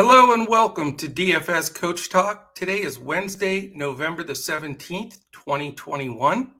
[0.00, 2.54] Hello and welcome to DFS Coach Talk.
[2.54, 6.52] Today is Wednesday, November the 17th, 2021.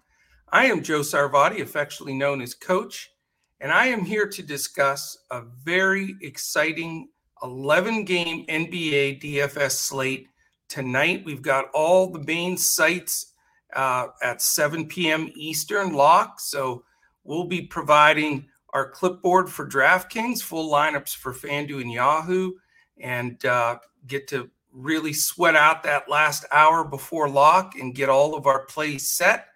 [0.50, 3.12] I am Joe Sarvati, affectionately known as Coach,
[3.60, 7.10] and I am here to discuss a very exciting
[7.44, 10.26] 11 game NBA DFS slate.
[10.68, 13.34] Tonight, we've got all the main sites
[13.72, 15.30] uh, at 7 p.m.
[15.36, 16.40] Eastern lock.
[16.40, 16.82] So
[17.22, 22.54] we'll be providing our clipboard for DraftKings, full lineups for FanDuel and Yahoo
[23.00, 28.36] and uh, get to really sweat out that last hour before lock and get all
[28.36, 29.48] of our plays set.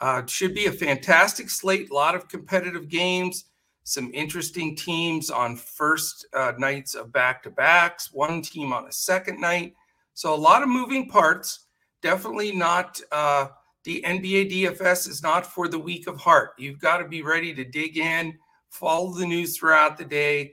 [0.00, 3.44] Uh, should be a fantastic slate, a lot of competitive games,
[3.84, 8.92] some interesting teams on first uh, nights of back to backs, one team on a
[8.92, 9.74] second night.
[10.14, 11.66] So, a lot of moving parts.
[12.02, 13.48] Definitely not uh,
[13.84, 16.50] the NBA DFS is not for the weak of heart.
[16.58, 18.38] You've got to be ready to dig in,
[18.70, 20.52] follow the news throughout the day,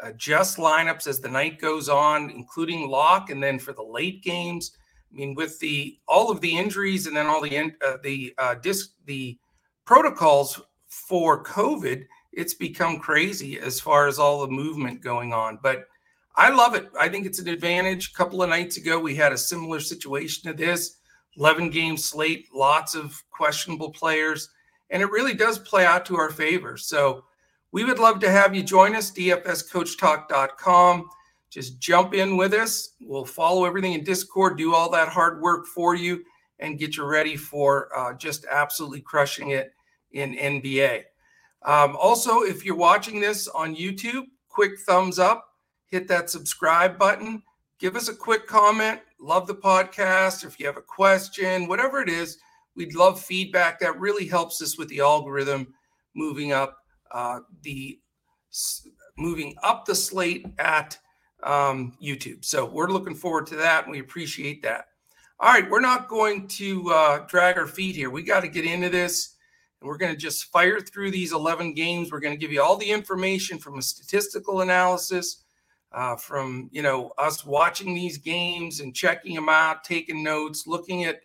[0.00, 4.72] adjust lineups as the night goes on, including lock, and then for the late games.
[5.12, 8.54] I mean, with the all of the injuries and then all the uh, the uh,
[8.56, 9.38] disc the
[9.84, 15.58] protocols for COVID, it's become crazy as far as all the movement going on.
[15.62, 15.84] But
[16.34, 16.88] I love it.
[16.98, 18.10] I think it's an advantage.
[18.10, 20.96] A couple of nights ago, we had a similar situation to this
[21.36, 24.48] 11 game slate, lots of questionable players,
[24.90, 26.76] and it really does play out to our favor.
[26.76, 27.24] So
[27.72, 31.08] we would love to have you join us, dfscoachtalk.com.
[31.50, 32.90] Just jump in with us.
[33.00, 36.22] We'll follow everything in Discord, do all that hard work for you,
[36.58, 39.72] and get you ready for uh, just absolutely crushing it
[40.12, 41.04] in NBA.
[41.62, 45.48] Um, also, if you're watching this on YouTube, quick thumbs up,
[45.86, 47.42] hit that subscribe button,
[47.78, 49.00] give us a quick comment.
[49.18, 50.44] Love the podcast.
[50.44, 52.38] If you have a question, whatever it is,
[52.74, 53.78] we'd love feedback.
[53.80, 55.72] That really helps us with the algorithm
[56.14, 56.81] moving up
[57.12, 57.98] uh, the
[59.16, 60.98] moving up the slate at
[61.42, 62.44] um, YouTube.
[62.44, 64.86] So we're looking forward to that, and we appreciate that.
[65.40, 68.10] All right, we're not going to uh, drag our feet here.
[68.10, 69.34] We got to get into this,
[69.80, 72.12] and we're going to just fire through these 11 games.
[72.12, 75.42] We're going to give you all the information from a statistical analysis,
[75.90, 81.04] uh, from you know us watching these games and checking them out, taking notes, looking
[81.04, 81.22] at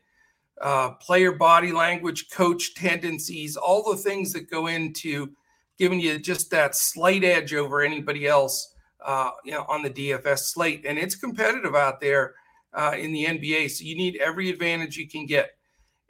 [0.61, 5.29] uh, player body language, coach tendencies, all the things that go into
[5.77, 8.73] giving you just that slight edge over anybody else,
[9.05, 10.85] uh, you know, on the DFS slate.
[10.85, 12.35] And it's competitive out there
[12.73, 15.51] uh, in the NBA, so you need every advantage you can get,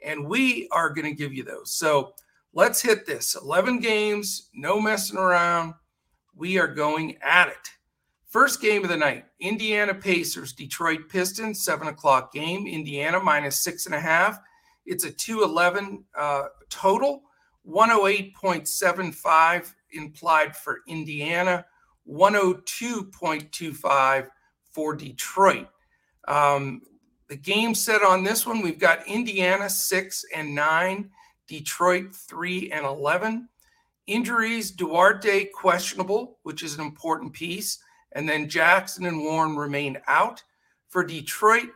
[0.04, 1.72] and we are going to give you those.
[1.72, 2.12] So
[2.52, 3.34] let's hit this.
[3.34, 5.74] Eleven games, no messing around.
[6.34, 7.70] We are going at it.
[8.28, 12.66] First game of the night Indiana Pacers, Detroit Pistons, seven o'clock game.
[12.66, 14.38] Indiana minus six and a half.
[14.84, 17.22] It's a 211 uh, total.
[17.66, 21.64] 108.75 implied for Indiana,
[22.08, 24.28] 102.25
[24.70, 25.68] for Detroit.
[26.26, 26.80] Um,
[27.28, 31.10] the game set on this one, we've got Indiana six and nine,
[31.46, 33.50] Detroit three and 11.
[34.06, 37.78] Injuries, Duarte questionable, which is an important piece.
[38.12, 40.42] And then Jackson and Warren remain out.
[40.88, 41.68] For Detroit,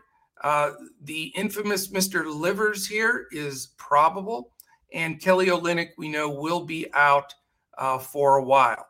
[0.43, 0.71] uh,
[1.03, 2.25] the infamous Mr.
[2.35, 4.52] Livers here is probable
[4.93, 7.35] and Kelly Olynyk, we know, will be out
[7.79, 8.87] uh, for a while.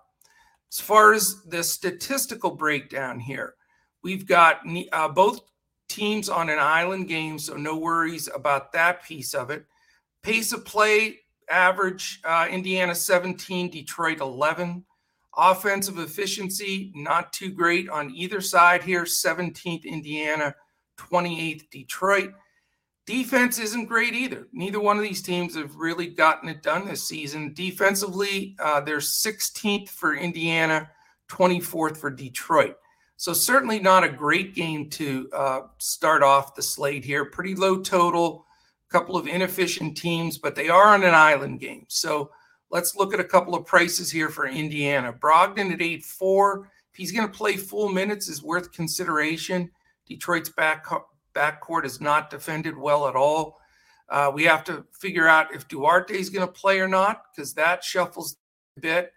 [0.73, 3.55] As far as the statistical breakdown here,
[4.03, 4.61] we've got
[4.93, 5.41] uh, both
[5.89, 9.67] teams on an island game, so no worries about that piece of it.
[10.23, 11.19] Pace of play
[11.51, 14.85] average uh, Indiana 17, Detroit 11.
[15.37, 19.05] Offensive efficiency, not too great on either side here.
[19.05, 20.55] 17th Indiana,
[20.99, 22.33] 28th Detroit.
[23.05, 24.47] Defense isn't great either.
[24.53, 27.53] Neither one of these teams have really gotten it done this season.
[27.53, 30.89] Defensively, uh, they're 16th for Indiana,
[31.29, 32.77] 24th for Detroit.
[33.17, 37.25] So, certainly not a great game to uh, start off the slate here.
[37.25, 38.47] Pretty low total,
[38.89, 41.85] a couple of inefficient teams, but they are on an island game.
[41.89, 42.31] So,
[42.71, 45.13] let's look at a couple of prices here for Indiana.
[45.13, 46.69] Brogdon at 8 4.
[46.93, 49.71] If he's going to play full minutes, is worth consideration.
[50.07, 50.85] Detroit's back
[51.35, 53.59] backcourt is not defended well at all.
[54.09, 57.55] Uh, we have to figure out if Duarte is going to play or not, because
[57.55, 58.37] that shuffles
[58.77, 59.13] a bit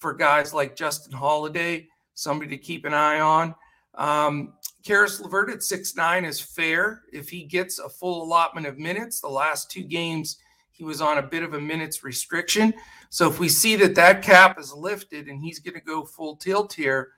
[0.00, 3.54] for guys like Justin Holiday, somebody to keep an eye on.
[3.94, 8.76] Um, Caris LeVert at six nine is fair if he gets a full allotment of
[8.76, 9.20] minutes.
[9.20, 10.36] The last two games,
[10.72, 12.74] he was on a bit of a minutes restriction.
[13.08, 16.36] So if we see that that cap is lifted and he's going to go full
[16.36, 17.12] tilt here,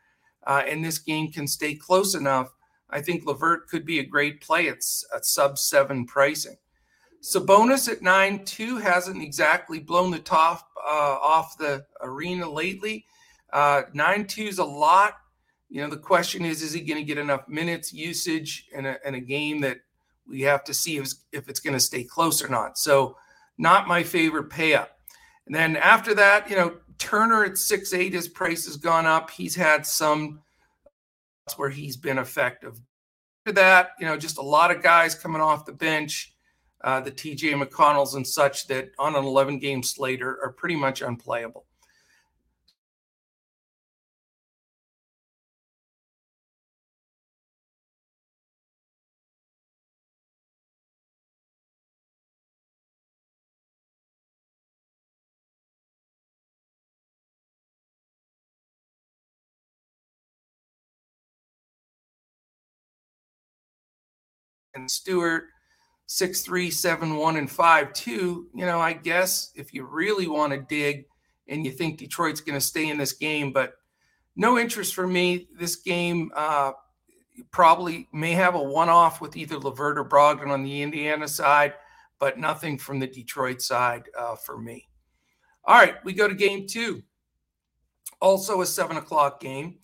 [0.46, 2.52] uh, and this game can stay close enough,
[2.91, 4.79] I think LeVert could be a great play at,
[5.15, 6.56] at sub seven pricing.
[7.23, 13.05] Sabonis at nine two hasn't exactly blown the top uh, off the arena lately.
[13.53, 15.15] Uh, nine two is a lot.
[15.69, 18.97] You know, the question is, is he going to get enough minutes usage in a,
[19.05, 19.79] in a game that
[20.29, 22.79] we have to see if, if it's going to stay close or not.
[22.79, 23.17] So,
[23.59, 24.91] not my favorite pay up.
[25.47, 29.31] And then after that, you know, Turner at six eight, his price has gone up.
[29.31, 30.41] He's had some
[31.54, 32.81] where he's been effective.
[33.46, 36.34] After that, you know, just a lot of guys coming off the bench,
[36.82, 40.76] uh, the TJ McConnells and such that on an 11 game slate are, are pretty
[40.76, 41.64] much unplayable.
[64.76, 65.44] And Stewart,
[66.06, 68.49] six three, seven one, and five two.
[68.55, 71.06] You know, I guess if you really want to dig
[71.49, 73.75] and you think Detroit's going to stay in this game, but
[74.37, 75.49] no interest for me.
[75.58, 76.73] This game uh,
[77.50, 81.75] probably may have a one-off with either LeVert or Brogdon on the Indiana side,
[82.19, 84.88] but nothing from the Detroit side uh, for me.
[85.64, 87.02] All right, we go to game two.
[88.20, 89.78] Also a seven o'clock game.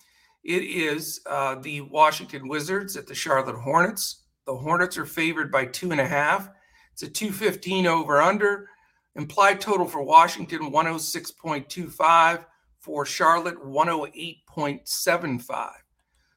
[0.44, 4.21] It is uh, the Washington Wizards at the Charlotte Hornets.
[4.46, 6.48] The Hornets are favored by two and a half.
[6.92, 8.68] It's a 215 over under.
[9.14, 12.44] Implied total for Washington 106.25,
[12.80, 15.70] for Charlotte 108.75.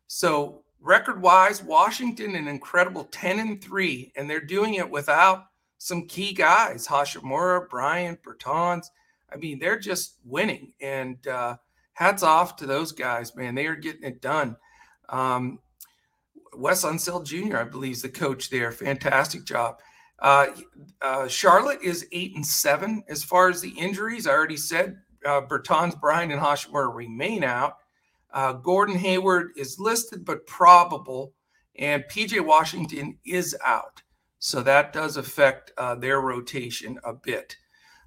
[0.07, 5.45] So record wise, Washington an incredible 10 and 3, and they're doing it without
[5.77, 8.87] some key guys, Hachimura, Bryant, Bertans.
[9.31, 10.73] I mean, they're just winning.
[10.79, 11.57] And uh,
[11.93, 13.55] hats off to those guys, man.
[13.55, 14.55] They are getting it done.
[15.09, 15.59] Um,
[16.57, 18.71] Wes Unseld Jr., I believe, is the coach there.
[18.71, 19.79] Fantastic job.
[20.19, 20.47] Uh,
[21.01, 23.03] uh, Charlotte is eight and seven.
[23.09, 27.77] As far as the injuries, I already said uh, Bertans, Bryant, and Hachimura remain out.
[28.33, 31.33] Uh, Gordon Hayward is listed but probable,
[31.77, 34.01] and PJ Washington is out.
[34.39, 37.55] So that does affect uh, their rotation a bit.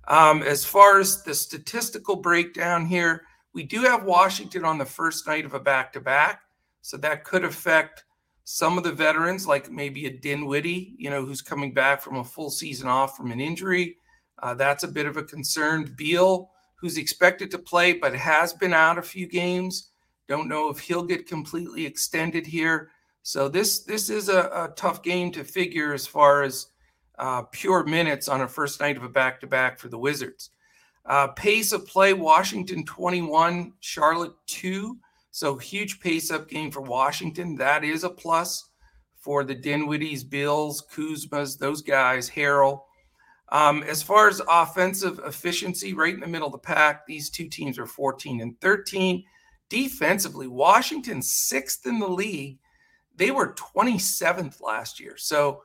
[0.07, 3.23] Um, as far as the statistical breakdown here,
[3.53, 6.41] we do have Washington on the first night of a back to back.
[6.81, 8.05] So that could affect
[8.51, 12.25] some of the veterans, like maybe a Dinwiddie, you know, who's coming back from a
[12.25, 13.99] full season off from an injury,
[14.43, 15.95] uh, that's a bit of a concern.
[15.99, 19.91] Beal, who's expected to play but has been out a few games,
[20.29, 22.91] don't know if he'll get completely extended here.
[23.23, 26.69] So this this is a, a tough game to figure as far as
[27.19, 30.49] uh, pure minutes on a first night of a back to back for the Wizards.
[31.05, 34.97] Uh, pace of play: Washington 21, Charlotte 2.
[35.39, 37.55] So huge pace up game for Washington.
[37.55, 38.71] That is a plus
[39.21, 42.81] for the Dinwiddies, Beals, Kuzmas, those guys, Harrell.
[43.51, 47.49] Um, as far as offensive efficiency, right in the middle of the pack, these two
[47.49, 49.23] teams are 14 and 13.
[49.69, 52.59] Defensively, Washington sixth in the league.
[53.15, 55.17] They were 27th last year.
[55.17, 55.63] So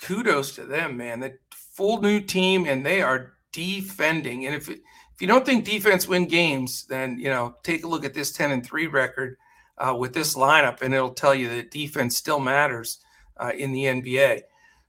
[0.00, 1.18] kudos to them, man.
[1.18, 4.46] The full new team, and they are defending.
[4.46, 4.80] And if it,
[5.22, 8.50] you don't think defense win games, then you know take a look at this 10
[8.50, 9.36] and 3 record
[9.78, 12.98] uh, with this lineup, and it'll tell you that defense still matters
[13.36, 14.40] uh, in the NBA.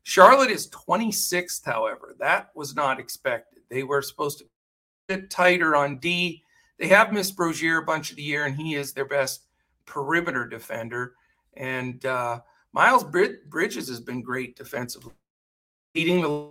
[0.01, 2.15] Charlotte is 26th, however.
[2.17, 3.61] That was not expected.
[3.69, 4.45] They were supposed to
[5.07, 6.41] get tighter on D.
[6.79, 9.43] They have missed Rozier a bunch of the year, and he is their best
[9.85, 11.13] perimeter defender.
[11.57, 12.39] And uh,
[12.71, 15.13] Miles Bridges has been great defensively,
[15.93, 16.49] leading the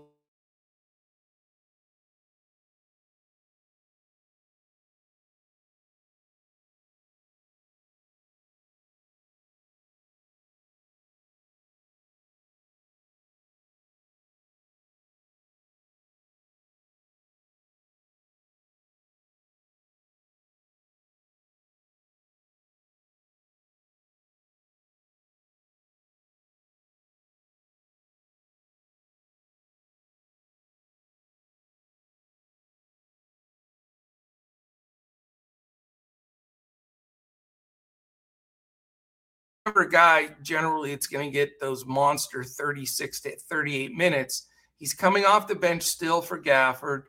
[39.67, 44.49] a guy, generally it's going to get those monster 36 to 38 minutes.
[44.77, 47.03] He's coming off the bench still for Gafford.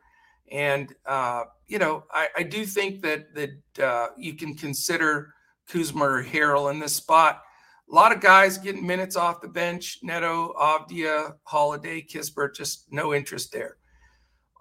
[0.52, 5.32] And, uh, you know, I, I, do think that that uh, you can consider
[5.68, 7.42] Kuzma or Harrell in this spot.
[7.90, 9.98] A lot of guys getting minutes off the bench.
[10.02, 13.78] Neto, Avdija, Holiday, Kispert, just no interest there.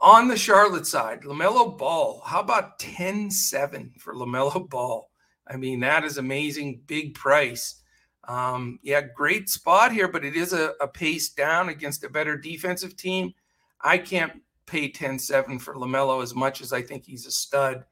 [0.02, 2.22] On the Charlotte side, LaMelo Ball.
[2.26, 5.10] How about 10 7 for LaMelo Ball?
[5.48, 6.82] I mean, that is amazing.
[6.88, 7.83] Big price.
[8.28, 12.38] Um, yeah, great spot here, but it is a, a, pace down against a better
[12.38, 13.34] defensive team.
[13.82, 17.84] I can't pay 10 7 for LaMelo as much as I think he's a stud.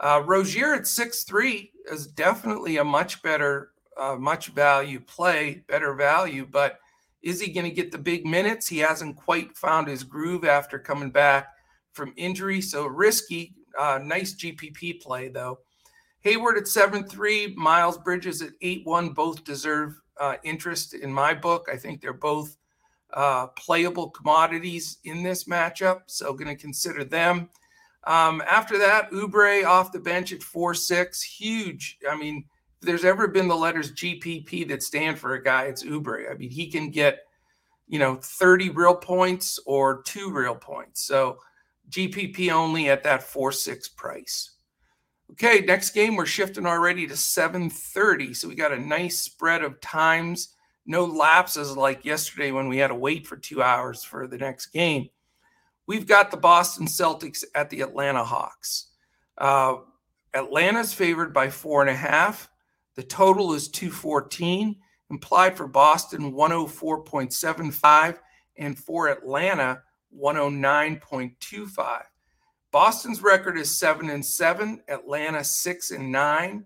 [0.00, 5.92] Uh, Rozier at six three is definitely a much better, uh, much value play, better
[5.94, 6.46] value.
[6.50, 6.78] But
[7.22, 8.68] is he going to get the big minutes?
[8.68, 11.48] He hasn't quite found his groove after coming back
[11.92, 13.54] from injury, so risky.
[13.76, 15.58] Uh, nice GPP play though.
[16.20, 19.10] Hayward at seven three, Miles Bridges at eight one.
[19.10, 21.68] Both deserve uh, interest in my book.
[21.72, 22.56] I think they're both
[23.14, 27.48] uh, playable commodities in this matchup, so going to consider them.
[28.04, 31.98] Um, after that, Oubre off the bench at four six, huge.
[32.08, 32.44] I mean,
[32.80, 36.30] if there's ever been the letters GPP that stand for a guy, it's Oubre.
[36.30, 37.20] I mean, he can get
[37.86, 41.02] you know 30 real points or two real points.
[41.04, 41.38] So
[41.90, 44.50] GPP only at that four six price.
[45.32, 49.80] Okay, next game we're shifting already to 7:30, so we got a nice spread of
[49.80, 50.54] times.
[50.86, 54.66] No lapses like yesterday when we had to wait for two hours for the next
[54.68, 55.10] game.
[55.86, 58.88] We've got the Boston Celtics at the Atlanta Hawks.
[59.36, 59.76] Uh,
[60.34, 62.50] Atlanta's favored by four and a half.
[62.94, 64.76] The total is 214,
[65.10, 68.18] implied for Boston 104.75,
[68.56, 69.82] and for Atlanta
[70.14, 72.02] 109.25.
[72.70, 76.64] Boston's record is seven and seven, Atlanta six and nine.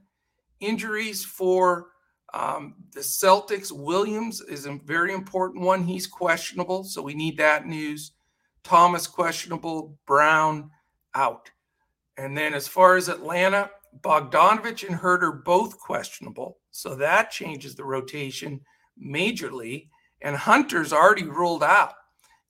[0.61, 1.89] Injuries for
[2.35, 5.85] um, the Celtics, Williams is a very important one.
[5.85, 8.13] He's questionable, so we need that news.
[8.65, 10.71] Thomas questionable, Brown
[11.15, 11.51] out.
[12.17, 16.59] And then as far as Atlanta, Bogdanovic and Huerter both questionable.
[16.71, 18.61] So that changes the rotation
[19.03, 19.89] majorly.
[20.23, 21.95] And Hunter's already ruled out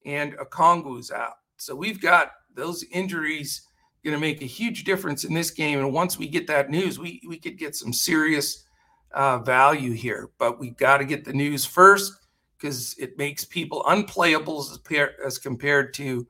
[0.05, 1.35] and Okongwu's out.
[1.57, 3.67] So we've got those injuries
[4.05, 5.79] going to make a huge difference in this game.
[5.79, 8.65] And once we get that news, we, we could get some serious
[9.13, 10.31] uh, value here.
[10.39, 12.13] But we've got to get the news first
[12.57, 14.79] because it makes people unplayable as,
[15.25, 16.27] as compared to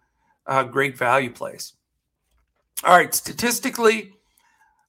[0.47, 1.75] uh, great value plays.
[2.85, 4.13] All right, statistically,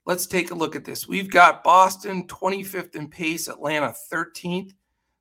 [0.06, 1.08] let's take a look at this.
[1.08, 4.72] We've got Boston 25th in pace, Atlanta 13th.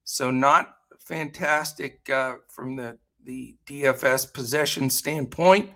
[0.05, 5.71] So not fantastic uh, from the, the DFS possession standpoint.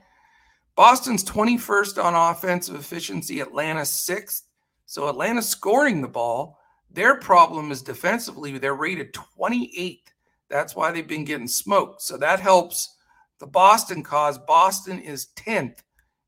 [0.76, 4.42] Boston's 21st on offensive efficiency, Atlanta 6th.
[4.84, 6.58] So Atlanta scoring the ball.
[6.90, 10.06] Their problem is defensively, they're rated 28th
[10.48, 12.02] that's why they've been getting smoked.
[12.02, 12.96] So that helps
[13.38, 14.38] the Boston cause.
[14.38, 15.78] Boston is 10th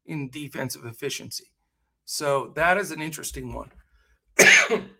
[0.06, 1.50] in defensive efficiency.
[2.04, 3.70] So that is an interesting one.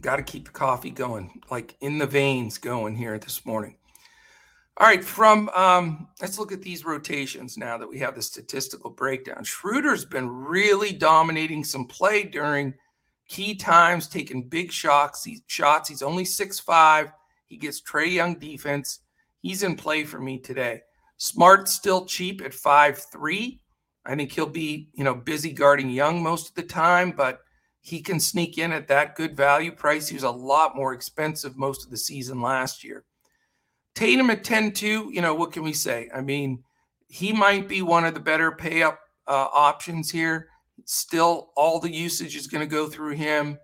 [0.00, 3.76] Got to keep the coffee going, like in the veins going here this morning.
[4.78, 8.90] All right, from um, let's look at these rotations now that we have the statistical
[8.90, 9.44] breakdown.
[9.44, 12.74] Schroeder's been really dominating some play during
[13.28, 15.22] key times, taking big shots.
[15.22, 15.88] He, shots.
[15.88, 17.12] He's only six five.
[17.46, 18.98] He gets Trae Young defense.
[19.38, 20.80] He's in play for me today.
[21.18, 23.60] Smart still cheap at five three.
[24.04, 27.42] I think he'll be, you know, busy guarding Young most of the time, but
[27.80, 30.08] he can sneak in at that good value price.
[30.08, 33.04] He was a lot more expensive most of the season last year.
[33.94, 36.10] Tatum at 10-2, you know, what can we say?
[36.14, 36.64] I mean,
[37.08, 40.48] he might be one of the better pay up uh, options here.
[40.84, 43.58] Still, all the usage is going to go through him.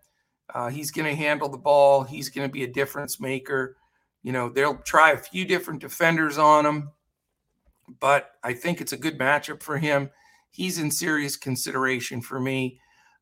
[0.55, 2.05] Uh, he's going to handle the ball.
[2.05, 3.77] He's going to be a difference maker.
[4.23, 6.91] You know, they'll try a few different defenders on him,
[8.01, 10.11] but I think it's a good matchup for him.
[10.51, 12.81] He's in serious consideration for me.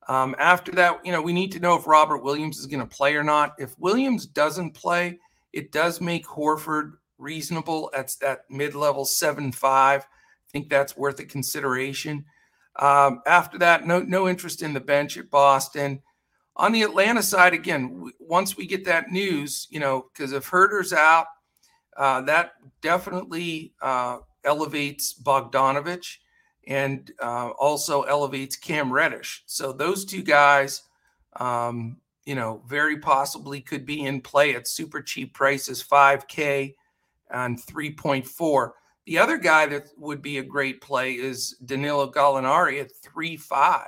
[0.09, 2.97] Um, after that, you know, we need to know if Robert Williams is going to
[2.97, 3.55] play or not.
[3.59, 5.19] If Williams doesn't play,
[5.53, 10.01] it does make Horford reasonable at that mid level 7 5.
[10.01, 10.07] I
[10.53, 12.25] think that's worth a consideration.
[12.77, 16.01] Um, after that, no no interest in the bench at Boston.
[16.57, 20.93] On the Atlanta side, again, once we get that news, you know, because if Huerter's
[20.93, 21.27] out,
[21.97, 26.05] uh, that definitely uh, elevates Bogdanovic
[26.67, 29.43] and uh, also elevates Cam Reddish.
[29.47, 30.83] So those two guys,
[31.37, 31.99] um,
[32.29, 36.75] you know, very possibly could be in play at super cheap prices, 5K
[37.31, 38.71] and 3.4.
[39.07, 43.87] The other guy that would be a great play is Danilo Gallinari at 3 5.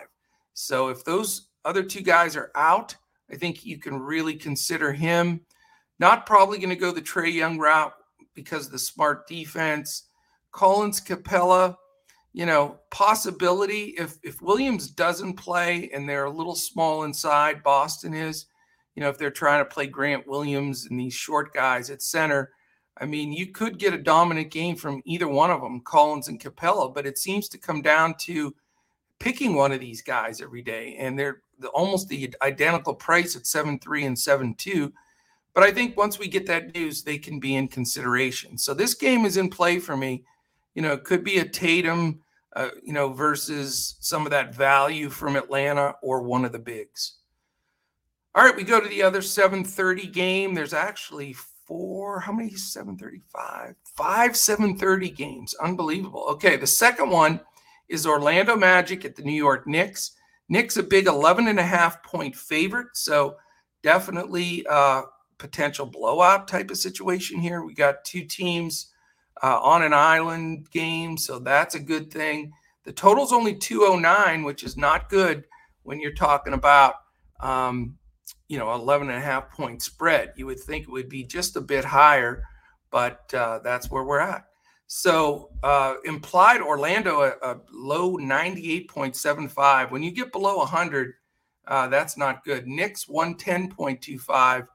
[0.54, 2.96] So if those other two guys are out,
[3.30, 5.42] I think you can really consider him.
[5.98, 7.92] Not probably going to go the Trae Young route
[8.34, 10.04] because of the smart defense.
[10.50, 11.76] Collins Capela,
[12.32, 18.14] you know, possibility if if Williams doesn't play and they're a little small inside, Boston
[18.14, 18.46] is,
[18.94, 22.52] you know, if they're trying to play Grant Williams and these short guys at center,
[22.98, 26.40] I mean, you could get a dominant game from either one of them, Collins and
[26.40, 28.54] Capela, but it seems to come down to
[29.18, 30.96] picking one of these guys every day.
[30.98, 31.42] And they're
[31.74, 34.92] almost the identical price at 7 3 and 7 2.
[35.52, 38.56] But I think once we get that news, they can be in consideration.
[38.56, 40.24] So this game is in play for me.
[40.74, 42.20] You know, it could be a Tatum
[42.56, 47.18] uh, you know, versus some of that value from Atlanta or one of the bigs.
[48.34, 50.54] All right, we go to the other 7:30 game.
[50.54, 52.20] There's actually four.
[52.20, 52.50] How many?
[52.50, 53.74] 7:35.
[53.84, 55.54] Five 7:30 games.
[55.54, 56.26] Unbelievable.
[56.30, 57.40] Okay, the second one
[57.88, 60.12] is Orlando Magic at the New York Knicks.
[60.48, 63.36] Knicks a big 11 and a half point favorite, so
[63.82, 65.02] definitely uh,
[65.38, 67.62] potential blowout type of situation here.
[67.62, 68.92] We got two teams
[69.42, 72.52] uh, on an island game, so that's a good thing.
[72.84, 75.44] The total's only 209, which is not good
[75.82, 76.94] when you're talking about
[77.40, 77.96] um,
[78.48, 80.32] you know 11 and a half point spread.
[80.36, 82.44] You would think it would be just a bit higher
[82.90, 84.46] but uh, that's where we're at.
[84.86, 91.14] So uh, implied orlando a, a, low 98.75 when you get below 100
[91.68, 92.66] uh, that's not good.
[92.66, 94.66] Knicks 110.25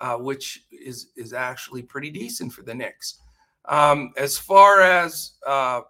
[0.00, 3.18] uh, which is is actually pretty decent for the Knicks
[3.68, 5.82] um, as far as uh,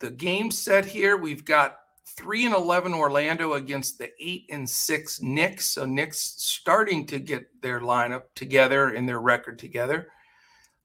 [0.00, 1.78] the game set here we've got
[2.16, 5.66] three and eleven Orlando against the eight and six Knicks.
[5.66, 10.08] So Knicks starting to get their lineup together and their record together.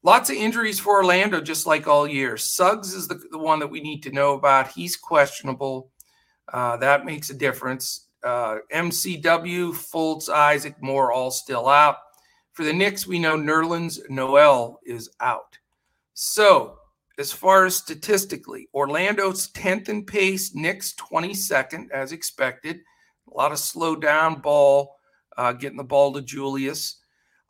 [0.03, 2.35] Lots of injuries for Orlando, just like all year.
[2.35, 4.67] Suggs is the, the one that we need to know about.
[4.67, 5.91] He's questionable.
[6.51, 8.07] Uh, that makes a difference.
[8.21, 11.97] Uh, MCW, Fultz, Isaac, Moore, all still out.
[12.53, 15.57] For the Knicks, we know Nerlens Noel is out.
[16.13, 16.77] So
[17.17, 22.81] as far as statistically, Orlando's 10th in pace, Knicks 22nd, as expected.
[23.31, 24.97] A lot of slow down ball,
[25.35, 26.99] uh, getting the ball to Julius.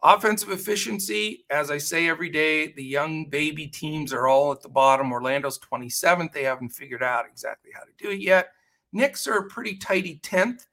[0.01, 4.69] Offensive efficiency, as I say every day, the young baby teams are all at the
[4.69, 5.11] bottom.
[5.11, 6.31] Orlando's 27th.
[6.31, 8.51] They haven't figured out exactly how to do it yet.
[8.93, 10.65] Knicks are a pretty tidy 10th.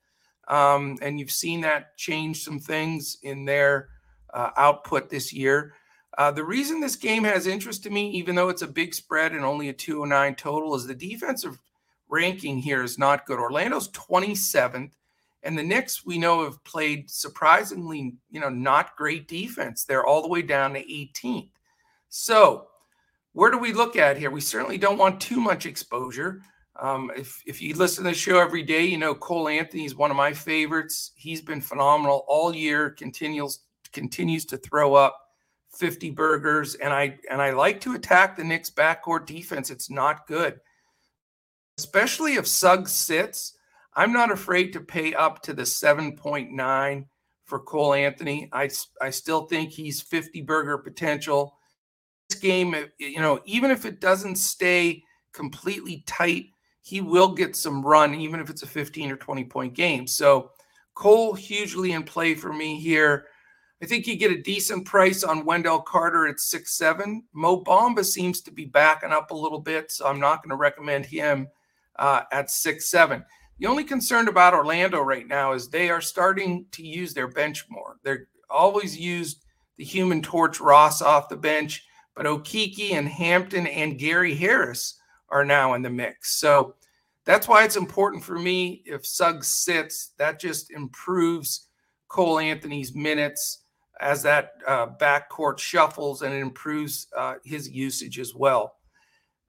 [0.47, 3.89] Um, and you've seen that change some things in their
[4.35, 5.75] uh, output this year.
[6.19, 9.33] Uh, the reason this game has interest to me, even though it's a big spread
[9.33, 11.59] and only a 209 total, is the defensive
[12.09, 13.39] ranking here is not good.
[13.39, 14.93] Orlando's 27th,
[15.43, 19.85] and the Knicks we know have played surprisingly, you know, not great defense.
[19.85, 21.51] They're all the way down to 18th.
[22.09, 22.67] So,
[23.33, 24.31] where do we look at here?
[24.31, 26.43] We certainly don't want too much exposure.
[26.81, 29.95] Um, if if you listen to the show every day, you know Cole Anthony is
[29.95, 31.13] one of my favorites.
[31.15, 32.91] He's been phenomenal all year.
[32.91, 33.61] Continues
[33.93, 35.17] continues to throw up
[35.73, 39.71] 50 burgers and I and I like to attack the Knicks backcourt defense.
[39.71, 40.59] It's not good.
[41.79, 43.57] Especially if Suggs sits,
[43.95, 47.05] I'm not afraid to pay up to the 7.9
[47.45, 48.49] for Cole Anthony.
[48.53, 48.69] I
[49.01, 51.57] I still think he's 50 burger potential.
[52.29, 56.47] This game, you know, even if it doesn't stay completely tight,
[56.83, 60.07] he will get some run even if it's a 15 or 20 point game.
[60.07, 60.51] So
[60.95, 63.27] Cole hugely in play for me here.
[63.83, 67.25] I think you get a decent price on Wendell Carter at six seven.
[67.33, 70.57] Mo Bamba seems to be backing up a little bit, so I'm not going to
[70.57, 71.49] recommend him
[71.99, 73.25] uh, at six seven.
[73.59, 77.67] The only concern about Orlando right now is they are starting to use their bench
[77.71, 77.97] more.
[78.03, 79.45] They're always used
[79.77, 84.99] the Human Torch Ross off the bench, but Okeke and Hampton and Gary Harris
[85.31, 86.39] are now in the mix.
[86.39, 86.75] So
[87.25, 90.13] that's why it's important for me if Suggs sits.
[90.19, 91.69] That just improves
[92.09, 93.59] Cole Anthony's minutes
[94.01, 98.77] as that uh, backcourt shuffles and improves uh, his usage as well.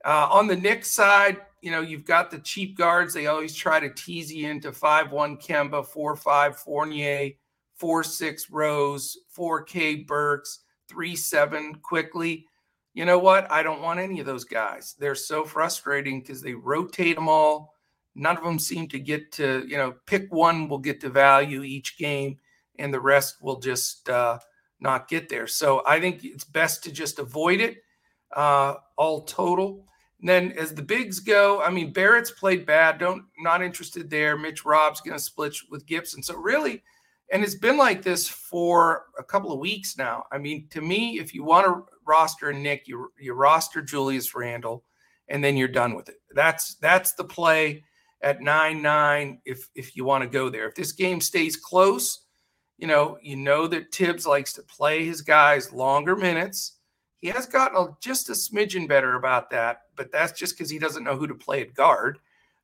[0.04, 3.14] Uh, on the Knicks side, you know, you've got the cheap guards.
[3.14, 7.30] They always try to tease you into 5 1 Kemba, 4 5 Fournier,
[7.76, 12.46] 4 6 Rose, 4K Burks, 3 7 quickly.
[12.94, 13.50] You know what?
[13.50, 14.96] I don't want any of those guys.
[14.98, 17.74] They're so frustrating because they rotate them all.
[18.14, 21.62] None of them seem to get to, you know, pick one will get to value
[21.62, 22.36] each game
[22.78, 24.38] and the rest will just uh,
[24.80, 25.46] not get there.
[25.46, 27.78] So I think it's best to just avoid it
[28.34, 29.86] uh, all total.
[30.20, 32.98] And then as the bigs go, I mean Barrett's played bad.
[32.98, 34.36] Don't not interested there.
[34.36, 36.22] Mitch Rob's going to split with Gibson.
[36.22, 36.82] So really,
[37.32, 40.24] and it's been like this for a couple of weeks now.
[40.30, 44.84] I mean, to me, if you want to roster Nick, you you roster Julius Randle,
[45.28, 46.20] and then you're done with it.
[46.34, 47.84] That's that's the play
[48.22, 49.40] at nine nine.
[49.44, 52.21] If if you want to go there, if this game stays close
[52.82, 56.78] you know, you know that Thibs likes to play his guys longer minutes.
[57.20, 61.04] He has gotten just a smidgen better about that, but that's just because he doesn't
[61.04, 62.18] know who to play at guard.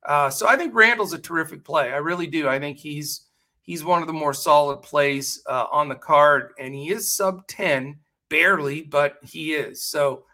[0.05, 1.93] Uh, so I think Randle's a terrific play.
[1.93, 2.49] I really do.
[2.49, 3.27] I think he's
[3.63, 7.47] he's one of the more solid plays uh, on the card, and he is sub
[7.47, 7.97] ten,
[8.29, 9.85] barely, but he is.
[9.85, 10.25] So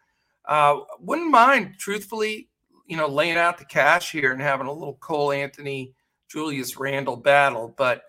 [0.47, 2.49] uh, wouldn't mind, truthfully,
[2.87, 5.92] you know, laying out the cash here and having a little Cole Anthony,
[6.27, 8.05] Julius Randle battle, but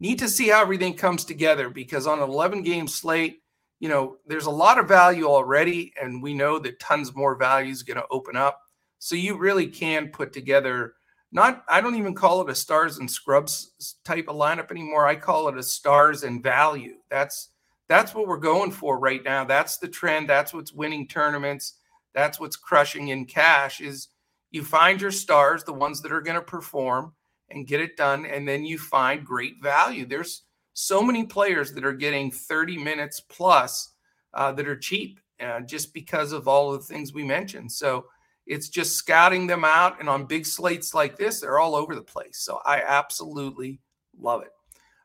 [0.00, 3.42] need to see how everything comes together because on an 11 game slate,
[3.78, 7.70] you know, there's a lot of value already, and we know that tons more value
[7.70, 8.60] is going to open up.
[8.98, 10.94] So you really can put together
[11.32, 15.06] not I don't even call it a stars and scrubs type of lineup anymore.
[15.06, 16.96] I call it a stars and value.
[17.08, 17.50] That's
[17.88, 19.44] that's what we're going for right now.
[19.44, 20.28] That's the trend.
[20.28, 21.74] That's what's winning tournaments.
[22.14, 24.08] That's what's crushing in cash is
[24.50, 27.14] you find your stars, the ones that are going to perform
[27.50, 30.06] and get it done and then you find great value.
[30.06, 33.92] There's so many players that are getting 30 minutes plus
[34.34, 37.70] uh, that are cheap uh, just because of all of the things we mentioned.
[37.72, 38.06] So
[38.46, 40.00] it's just scouting them out.
[40.00, 42.38] And on big slates like this, they're all over the place.
[42.38, 43.80] So I absolutely
[44.18, 44.50] love it.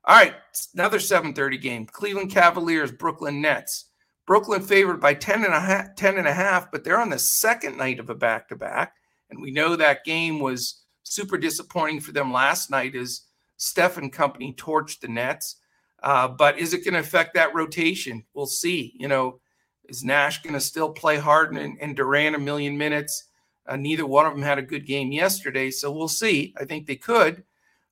[0.07, 0.35] All right,
[0.75, 1.85] another 7:30 game.
[1.87, 3.85] Cleveland Cavaliers, Brooklyn Nets.
[4.27, 7.19] Brooklyn favored by 10 and a half, 10 and a half, but they're on the
[7.19, 8.93] second night of a back-to-back.
[9.29, 13.21] And we know that game was super disappointing for them last night as
[13.57, 15.57] Steph and company torched the Nets.
[16.03, 18.23] Uh, but is it going to affect that rotation?
[18.33, 18.93] We'll see.
[18.97, 19.39] You know,
[19.87, 23.25] is Nash going to still play hard and, and Durant a million minutes?
[23.67, 26.53] Uh, neither one of them had a good game yesterday, so we'll see.
[26.59, 27.43] I think they could.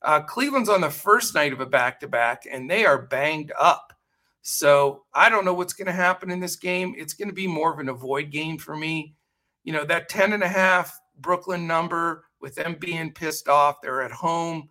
[0.01, 3.51] Uh, Cleveland's on the first night of a back to back, and they are banged
[3.59, 3.93] up.
[4.41, 6.93] So I don't know what's going to happen in this game.
[6.97, 9.15] It's going to be more of an avoid game for me.
[9.63, 14.01] You know, that 10 and a half Brooklyn number with them being pissed off, they're
[14.01, 14.69] at home.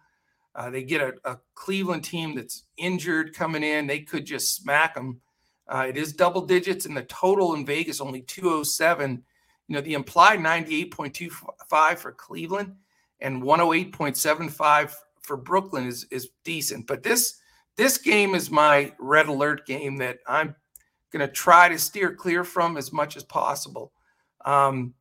[0.54, 3.86] Uh, they get a, a, Cleveland team that's injured coming in.
[3.86, 5.20] They could just smack them.
[5.66, 9.22] Uh, it is double digits, and the total in Vegas only 207.
[9.68, 12.74] You know, the implied 98.25 for Cleveland
[13.20, 16.86] and 108.75 for Brooklyn is is decent.
[16.86, 17.38] But this
[17.76, 20.54] this game is my red alert game that I'm
[21.10, 23.92] going to try to steer clear from as much as possible.
[24.44, 24.94] Um,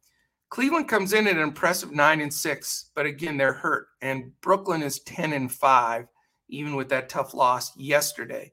[0.51, 3.87] Cleveland comes in at an impressive nine and six, but again, they're hurt.
[4.01, 6.07] And Brooklyn is 10 and five,
[6.49, 8.51] even with that tough loss yesterday.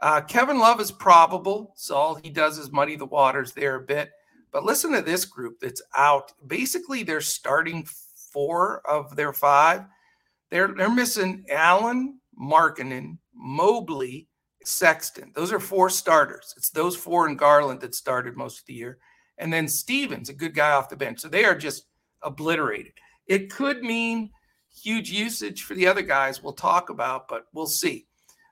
[0.00, 3.80] Uh, Kevin Love is probable, so all he does is muddy the waters there a
[3.80, 4.10] bit.
[4.50, 6.32] But listen to this group that's out.
[6.48, 7.86] Basically, they're starting
[8.32, 9.84] four of their five.
[10.50, 14.26] They're they're missing Allen, Markkanen, Mobley,
[14.64, 15.30] Sexton.
[15.36, 16.52] Those are four starters.
[16.56, 18.98] It's those four and Garland that started most of the year
[19.38, 21.20] and then Stevens, a good guy off the bench.
[21.20, 21.86] So they are just
[22.22, 22.92] obliterated.
[23.26, 24.30] It could mean
[24.70, 28.06] huge usage for the other guys we'll talk about, but we'll see.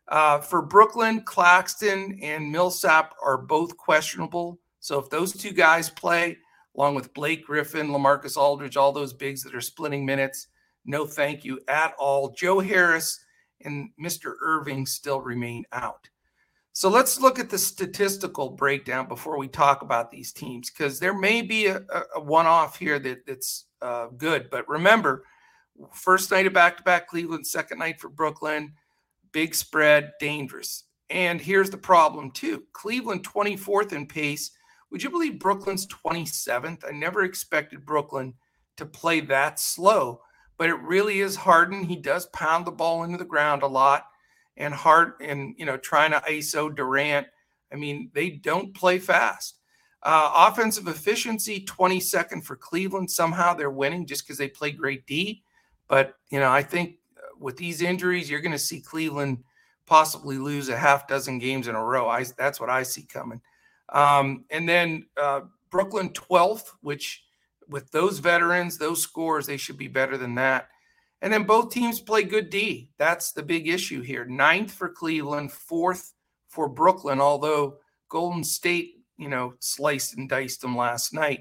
[0.08, 4.58] Uh, for Brooklyn, Claxton and Millsap are both questionable.
[4.80, 6.38] So if those two guys play,
[6.76, 10.46] along with Blake Griffin, Lamarcus Aldridge, all those bigs that are splitting minutes,
[10.84, 12.30] no thank you at all.
[12.30, 13.18] Joe Harris
[13.62, 14.34] and Mr.
[14.40, 16.08] Irving still remain out.
[16.76, 21.14] So let's look at the statistical breakdown before we talk about these teams, because there
[21.14, 21.80] may be a,
[22.14, 24.50] a one-off here that, that's uh, good.
[24.50, 25.24] But remember,
[25.94, 28.74] first night of back-to-back Cleveland, second night for Brooklyn,
[29.32, 30.84] big spread, dangerous.
[31.08, 34.50] And here's the problem too: Cleveland 24th in pace.
[34.90, 36.84] Would you believe Brooklyn's 27th?
[36.86, 38.34] I never expected Brooklyn
[38.76, 40.20] to play that slow,
[40.58, 41.84] but it really is Harden.
[41.84, 44.04] He does pound the ball into the ground a lot
[44.56, 47.26] and Hart and you know trying to ISO Durant.
[47.72, 49.56] I mean, they don't play fast.
[50.02, 53.10] Uh, offensive efficiency, 22nd for Cleveland.
[53.10, 55.42] Somehow they're winning just because they play great D.
[55.88, 59.42] But you know, I think uh, with these injuries, you're going to see Cleveland
[59.86, 62.08] possibly lose a half dozen games in a row.
[62.08, 63.40] I, that's what I see coming.
[63.90, 67.24] Um, and then uh, Brooklyn 12th, which
[67.68, 70.68] with those veterans, those scores, they should be better than that.
[71.26, 72.88] And then both teams play good D.
[72.98, 74.24] That's the big issue here.
[74.24, 76.12] Ninth for Cleveland, fourth
[76.46, 81.40] for Brooklyn, although Golden State, you know, sliced and diced them last night.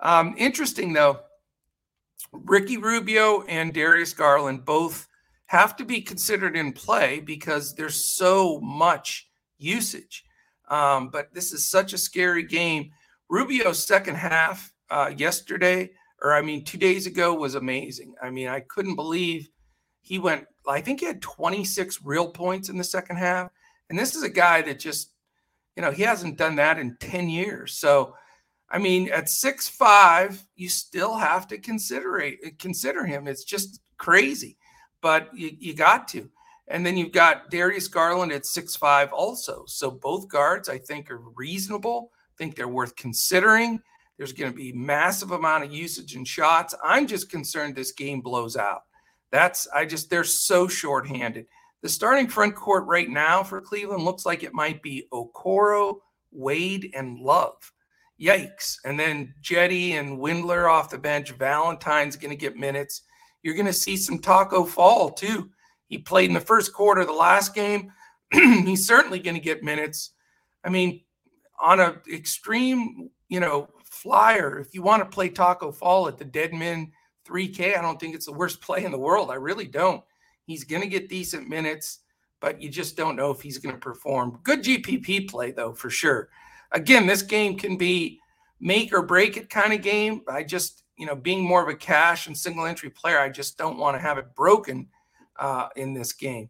[0.00, 1.20] Um, interesting, though,
[2.32, 5.06] Ricky Rubio and Darius Garland both
[5.44, 10.24] have to be considered in play because there's so much usage.
[10.70, 12.92] Um, but this is such a scary game.
[13.28, 15.90] Rubio's second half uh, yesterday
[16.22, 18.14] or I mean, two days ago was amazing.
[18.22, 19.48] I mean, I couldn't believe
[20.00, 23.50] he went, I think he had 26 real points in the second half.
[23.90, 25.10] And this is a guy that just,
[25.76, 27.74] you know, he hasn't done that in 10 years.
[27.74, 28.14] So,
[28.70, 33.28] I mean, at six five, you still have to consider it, eh, consider him.
[33.28, 34.56] It's just crazy,
[35.02, 36.30] but you, you got to.
[36.68, 39.64] And then you've got Darius Garland at six five also.
[39.66, 42.12] So both guards, I think, are reasonable.
[42.14, 43.82] I think they're worth considering.
[44.22, 46.76] There's going to be massive amount of usage and shots.
[46.84, 48.82] I'm just concerned this game blows out.
[49.32, 51.46] That's I just they're so shorthanded.
[51.82, 55.96] The starting front court right now for Cleveland looks like it might be Okoro,
[56.30, 57.56] Wade, and Love.
[58.20, 58.76] Yikes.
[58.84, 61.32] And then Jetty and Windler off the bench.
[61.32, 63.02] Valentine's going to get minutes.
[63.42, 65.50] You're going to see some Taco Fall too.
[65.88, 67.92] He played in the first quarter of the last game.
[68.32, 70.10] He's certainly going to get minutes.
[70.62, 71.00] I mean,
[71.60, 74.58] on an extreme, you know, flyer.
[74.58, 76.92] If you want to play Taco Fall at the Deadman
[77.26, 79.30] 3K, I don't think it's the worst play in the world.
[79.30, 80.02] I really don't.
[80.46, 82.00] He's going to get decent minutes,
[82.40, 84.40] but you just don't know if he's going to perform.
[84.42, 86.30] Good GPP play, though, for sure.
[86.72, 88.18] Again, this game can be
[88.60, 90.22] make or break it kind of game.
[90.26, 93.58] I just, you know, being more of a cash and single entry player, I just
[93.58, 94.88] don't want to have it broken
[95.38, 96.48] uh, in this game.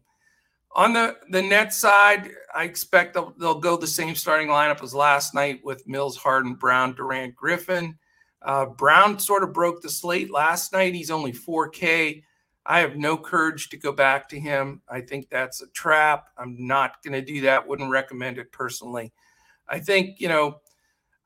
[0.75, 4.95] On the, the net side, I expect they'll, they'll go the same starting lineup as
[4.95, 7.97] last night with Mills, Harden, Brown, Durant, Griffin.
[8.41, 10.95] Uh, Brown sort of broke the slate last night.
[10.95, 12.23] He's only 4K.
[12.65, 14.81] I have no courage to go back to him.
[14.89, 16.25] I think that's a trap.
[16.37, 17.67] I'm not going to do that.
[17.67, 19.13] Wouldn't recommend it personally.
[19.67, 20.59] I think, you know,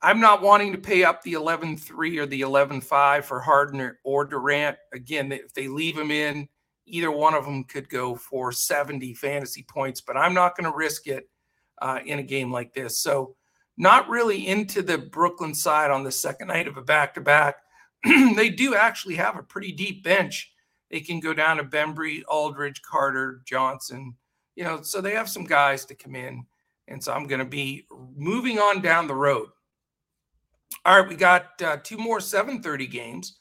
[0.02, 4.26] I'm not wanting to pay up the 11-3 or the 11-5 for Harden or, or
[4.26, 4.78] Durant.
[4.94, 6.48] Again, if they leave him in,
[6.88, 10.76] either one of them could go for 70 fantasy points, but I'm not going to
[10.76, 11.30] risk it
[11.82, 13.00] uh, in a game like this.
[13.00, 13.36] So,
[13.80, 17.58] not really into the Brooklyn side on the second night of a back to back.
[18.36, 20.52] They do actually have a pretty deep bench.
[20.90, 24.16] They can go down to Bembry, Aldridge, Carter, Johnson,
[24.56, 26.46] you know, so they have some guys to come in.
[26.88, 29.50] And so I'm going to be moving on down the road.
[30.86, 33.38] All right, we got uh, two more 7:30 games.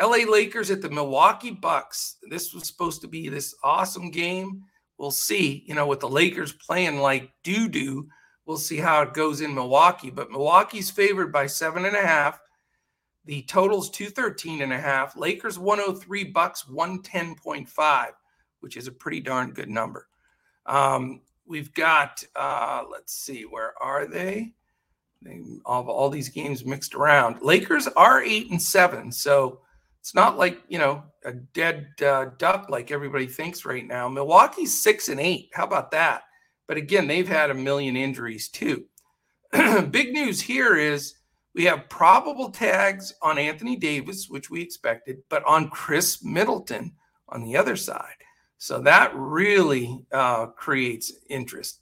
[0.00, 2.16] LA Lakers at the Milwaukee Bucks.
[2.30, 4.62] This was supposed to be this awesome game.
[4.98, 8.08] We'll see, you know, with the Lakers playing like doo doo,
[8.46, 10.10] we'll see how it goes in Milwaukee.
[10.10, 12.40] But Milwaukee's favored by seven and a half.
[13.24, 15.16] The total's 213 and a half.
[15.16, 18.06] Lakers 103, Bucks 110.5,
[18.60, 20.08] which is a pretty darn good number.
[20.66, 24.52] Um, we've got, uh, let's see, where are they?
[25.20, 27.42] they all, all these games mixed around.
[27.42, 29.12] Lakers are eight and seven.
[29.12, 29.60] So
[30.02, 34.08] it's not like you know a dead uh, duck like everybody thinks right now.
[34.08, 35.50] Milwaukee's six and eight.
[35.52, 36.22] How about that?
[36.66, 38.86] But again, they've had a million injuries too.
[39.52, 41.14] Big news here is
[41.54, 46.92] we have probable tags on Anthony Davis, which we expected, but on Khris Middleton
[47.28, 48.16] on the other side.
[48.58, 51.78] So that really uh, creates interest.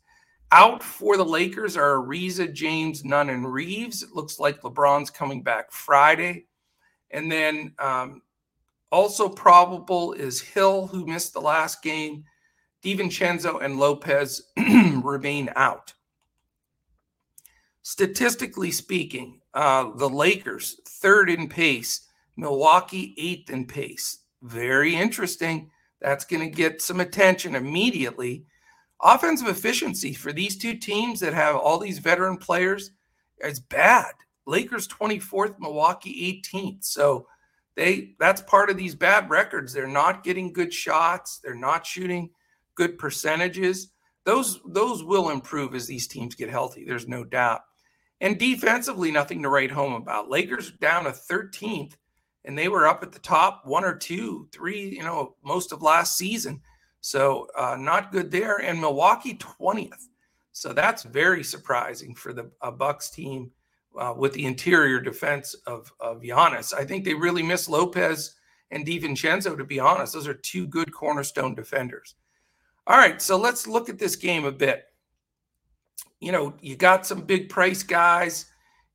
[0.53, 4.03] Out for the Lakers are Ariza, James, Nunn, and Reaves.
[4.03, 6.49] It looks like LeBron's coming back Friday.
[7.11, 8.23] And then um,
[8.93, 12.25] also probable is Hill, who missed the last game.
[12.83, 15.93] DiVincenzo and Lopez remain out.
[17.83, 24.19] Statistically speaking, uh, the Lakers third in pace, Milwaukee eighth in pace.
[24.43, 25.71] Very interesting.
[26.01, 28.45] That's going to get some attention immediately.
[29.03, 32.93] Offensive efficiency for these two teams that have all these veteran players
[33.43, 34.13] is bad.
[34.47, 36.85] Lakers 24th, Milwaukee 18th.
[36.85, 37.27] So
[37.77, 39.73] they that's part of these bad records.
[39.73, 41.41] They're not getting good shots.
[41.43, 42.31] They're not shooting
[42.75, 43.93] good percentages.
[44.25, 46.85] Those those will improve as these teams get healthy.
[46.85, 47.63] There's no doubt.
[48.21, 50.29] And defensively, nothing to write home about.
[50.29, 51.95] Lakers down to 13th,
[52.45, 55.81] and they were up at the top one or two, three, you know, most of
[55.81, 56.61] last season.
[57.01, 58.59] So uh, not good there.
[58.59, 60.09] And Milwaukee 20th.
[60.53, 63.53] So that's very surprising for the Bucks team
[63.99, 66.75] uh, with the interior defense of, of Giannis.
[66.75, 68.35] I think they really miss Lopez
[68.71, 70.13] and DiVincenzo, to be honest.
[70.13, 72.15] Those are two good cornerstone defenders.
[72.87, 74.85] All right, so let's look at this game a bit.
[76.21, 78.47] You know, you got some big price guys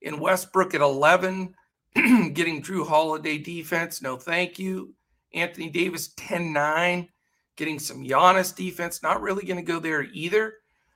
[0.01, 1.53] in Westbrook at 11,
[2.33, 4.01] getting Jrue Holiday defense.
[4.01, 4.93] No, thank you.
[5.33, 7.09] Anthony Davis 10 9,
[7.57, 9.03] getting some Giannis defense.
[9.03, 10.55] Not really going to go there either.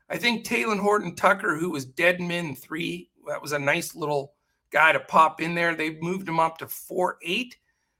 [0.10, 4.34] I think Talen Horton Tucker, who was dead men three that was a nice little
[4.72, 5.76] guy to pop in there.
[5.76, 7.58] They've moved him up to four eight,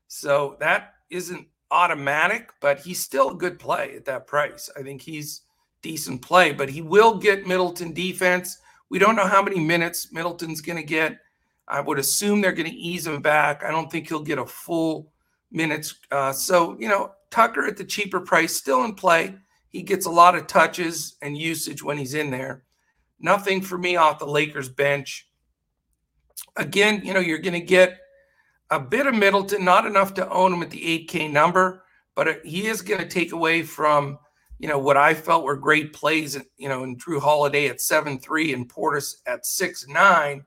[0.08, 4.70] so that isn't automatic, but he's still a good play at that price.
[4.78, 5.42] I think he's
[5.82, 8.60] decent play, but he will get Middleton defense.
[8.90, 11.18] We don't know how many minutes Middleton's going to get.
[11.68, 13.64] I would assume they're going to ease him back.
[13.64, 15.12] I don't think he'll get a full
[15.52, 15.96] minutes.
[16.12, 19.36] Uh, so you know, Tucker at the cheaper price, still in play.
[19.70, 22.64] He gets a lot of touches and usage when he's in there.
[23.20, 25.28] Nothing for me off the Lakers bench.
[26.56, 28.00] Again, you know, you're going to get
[28.70, 31.84] a bit of Middleton, not enough to own him at the 8K number,
[32.16, 34.20] but he is going to take away from,
[34.60, 38.20] you know, what I felt were great plays, you know, in Jrue Holiday at 7
[38.20, 40.46] 3 and Portis at 6 9.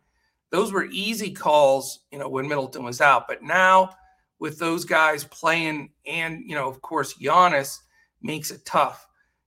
[0.50, 3.26] Those were easy calls, you know, when Middleton was out.
[3.26, 3.90] But now
[4.38, 7.78] with those guys playing and, you know, of course, Giannis
[8.22, 9.06] makes it tough.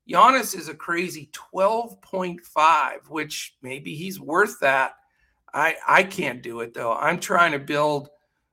[0.10, 4.94] Giannis is a crazy 12.5, which maybe he's worth that.
[5.54, 6.94] I I can't do it though.
[6.94, 8.10] I'm trying to build,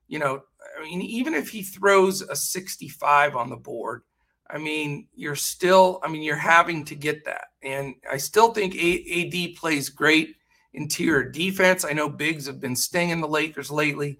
[0.07, 0.41] you know,
[0.77, 4.01] I mean, even if he throws a 65 on the board,
[4.49, 7.45] I mean, you're still, I mean, you're having to get that.
[7.61, 10.35] And I still think AD plays great
[10.73, 11.85] interior defense.
[11.85, 14.19] I know bigs have been stinging the Lakers lately.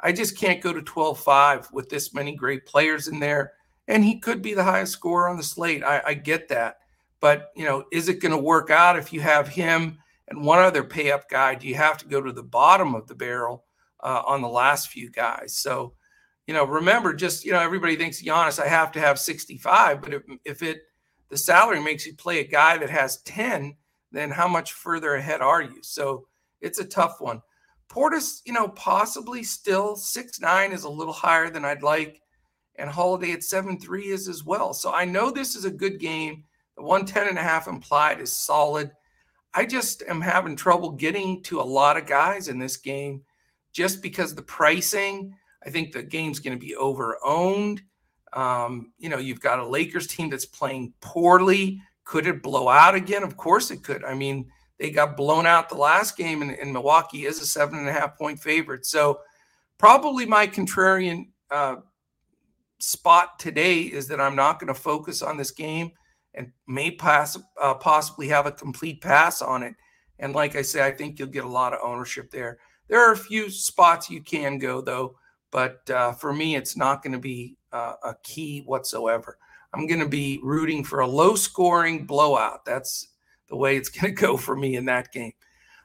[0.00, 3.52] I just can't go to 12 5 with this many great players in there.
[3.92, 5.84] And he could be the highest scorer on the slate.
[5.84, 6.78] I, I get that.
[7.20, 10.60] But, you know, is it going to work out if you have him and one
[10.60, 11.56] other pay up guy?
[11.56, 13.66] Do you have to go to the bottom of the barrel
[14.02, 15.54] uh, on the last few guys?
[15.54, 15.92] So,
[16.46, 20.00] you know, remember, just, you know, everybody thinks Giannis, I have to have 65.
[20.00, 20.80] But if, if it,
[21.28, 23.76] the salary makes you play a guy that has 10,
[24.10, 25.82] then how much further ahead are you?
[25.82, 26.28] So
[26.62, 27.42] it's a tough one.
[27.90, 32.21] Portis, you know, possibly still six nine is a little higher than I'd like,
[32.82, 34.74] and Holiday at seven three is as well.
[34.74, 36.42] So I know this is a good game.
[36.76, 38.90] The 110 and a half implied is solid.
[39.54, 43.22] I just am having trouble getting to a lot of guys in this game
[43.72, 45.32] just because the pricing.
[45.64, 47.82] I think the game's going to be over owned.
[48.32, 51.80] Um, you know, you've got a Lakers team that's playing poorly.
[52.02, 53.22] Could it blow out again?
[53.22, 54.02] Of course it could.
[54.02, 57.78] I mean, they got blown out the last game, and, and Milwaukee is a seven
[57.78, 58.84] and a half point favorite.
[58.86, 59.20] So,
[59.78, 61.76] probably my contrarian uh,
[62.82, 65.92] spot today is that I'm not going to focus on this game
[66.34, 69.74] and may pass, uh, possibly have a complete pass on it.
[70.18, 72.58] And like I say, I think you'll get a lot of ownership there.
[72.88, 75.16] There are a few spots you can go though,
[75.52, 79.38] but uh, for me, it's not going to be uh, a key whatsoever.
[79.72, 82.64] I'm going to be rooting for a low scoring blowout.
[82.64, 83.08] That's
[83.48, 85.32] the way it's going to go for me in that game.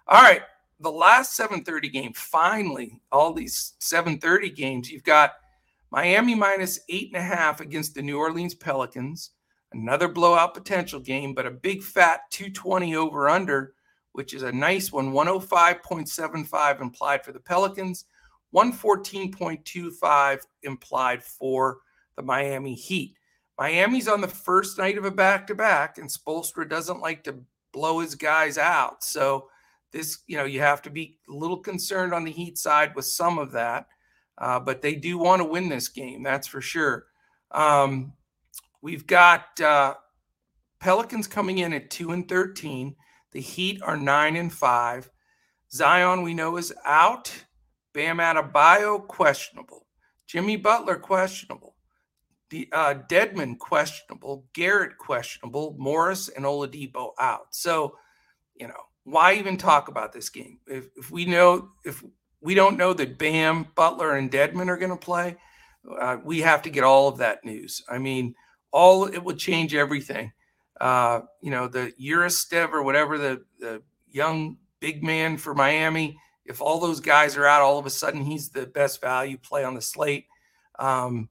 [0.08, 0.42] All right,
[0.80, 2.14] the last 7:30 game.
[2.14, 4.90] Finally, all these 7:30 games.
[4.90, 5.34] You've got
[5.91, 9.32] Miami minus eight and a half against the New Orleans Pelicans.
[9.73, 13.73] Another blowout potential game, but a big fat 220 over under,
[14.13, 15.12] which is a nice one.
[15.12, 18.06] 105.75 implied for the Pelicans,
[18.56, 21.80] 114.25 implied for
[22.15, 23.15] the Miami Heat.
[23.60, 27.36] Miami's on the first night of a back to back, and Spoelstra doesn't like to
[27.73, 29.04] blow his guys out.
[29.04, 29.50] So
[29.91, 33.06] this, you know, you have to be a little concerned on the Heat side with
[33.06, 33.88] some of that.
[34.38, 37.06] Uh, but they do want to win this game, that's for sure.
[37.52, 38.13] Um,
[38.82, 39.95] we've got uh,
[40.80, 42.95] Pelicans coming in at two and thirteen.
[43.32, 45.10] The Heat are nine and five.
[45.71, 47.34] Zion, we know, is out.
[47.93, 49.88] Bam Adebayo questionable.
[50.28, 51.76] Jimmy Butler questionable.
[52.50, 57.47] The uh, Dedmon questionable, Garrett questionable, Morris and Oladipo out.
[57.50, 57.97] So,
[58.56, 62.04] you know, why even talk about this game if, if we know if
[62.41, 65.38] we don't know that Bam, Butler, and Dedmon are going to play?
[66.00, 67.84] Uh, we have to get all of that news.
[67.89, 68.36] I mean,
[68.71, 70.32] all it would change everything.
[70.80, 76.17] Uh, you know, the Yuristchev or whatever the, the young big man for Miami.
[76.45, 79.63] If all those guys are out, all of a sudden he's the best value play
[79.63, 80.26] on the slate.
[80.80, 81.30] Um,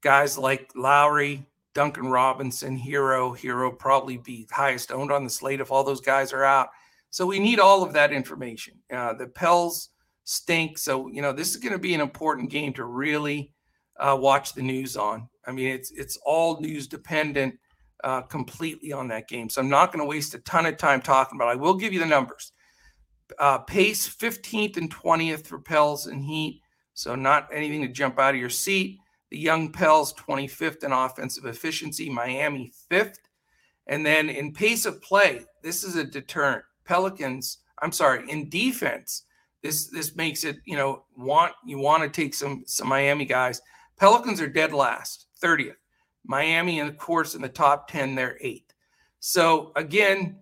[0.00, 5.70] guys like Lowry, Duncan Robinson, Herro, Herro probably be highest owned on the slate if
[5.70, 6.70] all those guys are out.
[7.10, 8.74] So we need all of that information.
[8.92, 9.90] Uh, the Pels
[10.26, 10.76] stink.
[10.76, 13.52] So, you know, this is going to be an important game to really
[13.98, 15.28] uh, watch the news on.
[15.46, 17.54] I mean, it's it's all news dependent
[18.04, 19.48] uh, completely on that game.
[19.48, 21.52] So I'm not going to waste a ton of time talking about it.
[21.52, 22.52] I will give you the numbers.
[23.38, 26.60] Uh, pace 15th and 20th for Pels and Heat.
[26.94, 28.98] So not anything to jump out of your seat.
[29.30, 33.16] The Young Pels 25th in offensive efficiency, Miami 5th.
[33.88, 36.64] And then in pace of play, this is a deterrent.
[36.84, 39.24] Pelicans, I'm sorry, in defense,
[39.66, 43.60] this this makes it, you know, want you want to take some some Miami guys.
[43.96, 45.76] Pelicans are dead last, 30th.
[46.24, 48.74] Miami, and of course, in the top 10, they're eighth.
[49.20, 50.40] So again,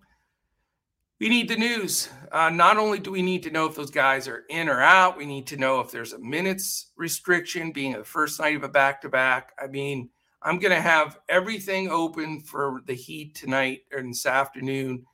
[1.19, 2.09] we need the news.
[2.31, 5.17] Uh, not only do we need to know if those guys are in or out,
[5.17, 8.69] we need to know if there's a minutes restriction being the first night of a
[8.69, 9.53] back to back.
[9.61, 10.09] I mean,
[10.41, 15.05] I'm going to have everything open for the Heat tonight or this afternoon.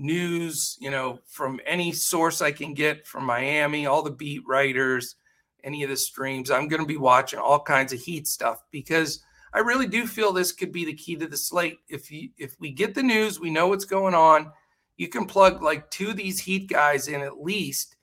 [0.00, 5.16] News, you know, from any source I can get from Miami, all the beat writers,
[5.64, 6.50] any of the streams.
[6.50, 9.22] I'm going to be watching all kinds of Heat stuff because
[9.52, 11.78] I really do feel this could be the key to the slate.
[11.88, 14.52] If you if we get the news, we know what's going on
[15.00, 17.96] you can plug like two of these heat guys in at least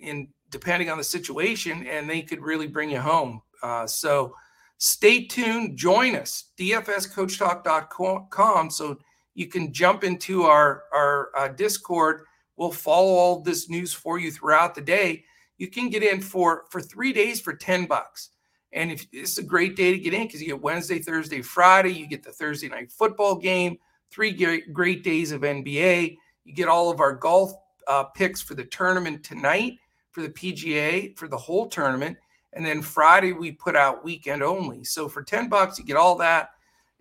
[0.00, 4.36] in depending on the situation and they could really bring you home uh, so
[4.76, 8.98] stay tuned join us dfscoachtalk.com so
[9.34, 12.22] you can jump into our our uh, discord
[12.56, 15.24] we'll follow all this news for you throughout the day
[15.58, 18.30] you can get in for for three days for 10 bucks
[18.72, 21.92] and if it's a great day to get in because you get wednesday thursday friday
[21.92, 23.78] you get the thursday night football game
[24.10, 27.52] three great, great days of nba you get all of our golf
[27.88, 29.78] uh, picks for the tournament tonight,
[30.10, 32.16] for the PGA, for the whole tournament.
[32.52, 34.84] And then Friday, we put out weekend only.
[34.84, 36.50] So for 10 bucks, you get all that.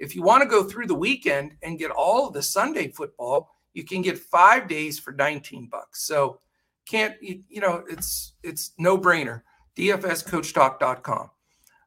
[0.01, 3.51] If you want to go through the weekend and get all of the Sunday football,
[3.73, 6.07] you can get five days for 19 bucks.
[6.07, 6.39] So
[6.87, 9.43] can't you, you know it's it's no brainer.
[9.77, 11.29] DFSCoachTalk.com.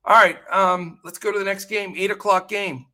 [0.06, 1.94] All right, um, let's go to the next game.
[1.96, 2.86] Eight o'clock game.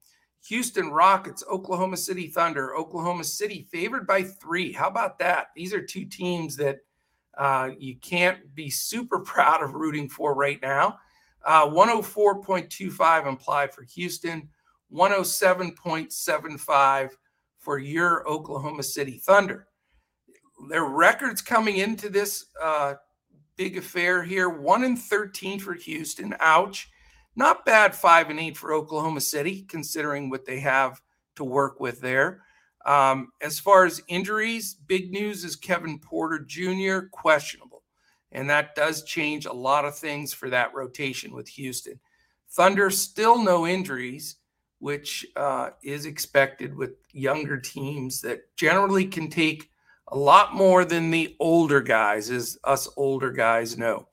[0.46, 2.74] Houston Rockets, Oklahoma City Thunder.
[2.74, 4.72] Oklahoma City favored by three.
[4.72, 5.48] How about that?
[5.54, 6.78] These are two teams that
[7.36, 10.98] uh, you can't be super proud of rooting for right now.
[11.44, 14.48] Uh, 104.25 implied for Houston,
[14.92, 17.10] 107.75
[17.58, 19.68] for your Oklahoma City Thunder.
[20.68, 22.94] Their records coming into this uh,
[23.56, 26.34] big affair here 1 and 13 for Houston.
[26.40, 26.90] Ouch.
[27.36, 31.00] Not bad, 5 and 8 for Oklahoma City, considering what they have
[31.36, 32.42] to work with there.
[32.86, 37.06] Um, as far as injuries, big news is Kevin Porter Jr.
[37.12, 37.82] questionable.
[38.32, 42.00] And that does change a lot of things for that rotation with Houston.
[42.50, 44.36] Thunder still no injuries,
[44.80, 49.70] which uh, is expected with younger teams that generally can take
[50.08, 54.08] a lot more than the older guys, as us older guys know.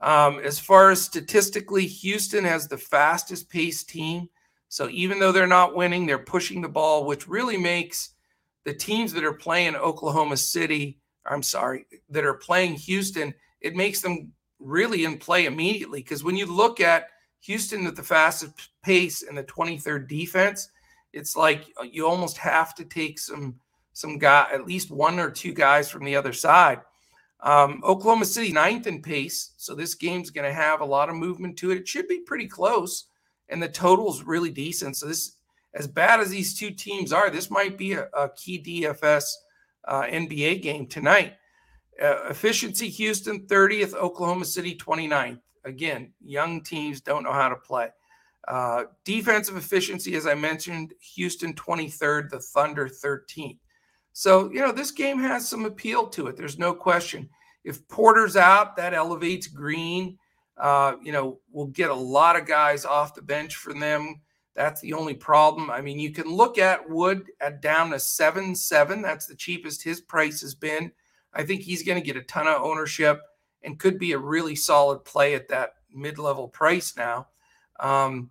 [0.00, 4.28] Um, as far as statistically, Houston has the fastest pace team.
[4.68, 8.10] So even though they're not winning, they're pushing the ball, which really makes
[8.64, 14.00] the teams that are playing Oklahoma City, I'm sorry, that are playing Houston, it makes
[14.00, 16.00] them really in play immediately.
[16.00, 17.08] Because when you look at
[17.46, 20.70] Houston at the fastest pace and the 23rd defense,
[21.12, 23.56] it's like uh, you almost have to take some
[23.92, 26.80] some guy, at least one or two guys from the other side.
[27.40, 31.14] Um, Oklahoma City ninth in pace, so this game's going to have a lot of
[31.14, 31.78] movement to it.
[31.78, 33.06] It should be pretty close,
[33.48, 34.96] and the total's really decent.
[34.96, 35.36] So this,
[35.72, 39.24] as bad as these two teams are, this might be a, a key DFS
[39.86, 41.34] uh, NBA game tonight.
[42.02, 45.40] Uh, efficiency Houston 30th, Oklahoma City 29th.
[45.66, 47.88] Again, young teams don't know how to play.
[48.46, 53.58] Uh, defensive efficiency, as I mentioned, Houston 23rd, the Thunder 13th.
[54.12, 56.36] So, you know, this game has some appeal to it.
[56.36, 57.28] There's no question.
[57.64, 60.16] If Porter's out, that elevates Green.
[60.56, 64.20] Uh, you know, we'll get a lot of guys off the bench for them.
[64.54, 65.70] That's the only problem.
[65.70, 69.02] I mean, you can look at Wood at down to 7 7.
[69.02, 70.92] That's the cheapest his price has been.
[71.34, 73.20] I think he's going to get a ton of ownership
[73.62, 77.28] and could be a really solid play at that mid level price now.
[77.80, 78.30] Um,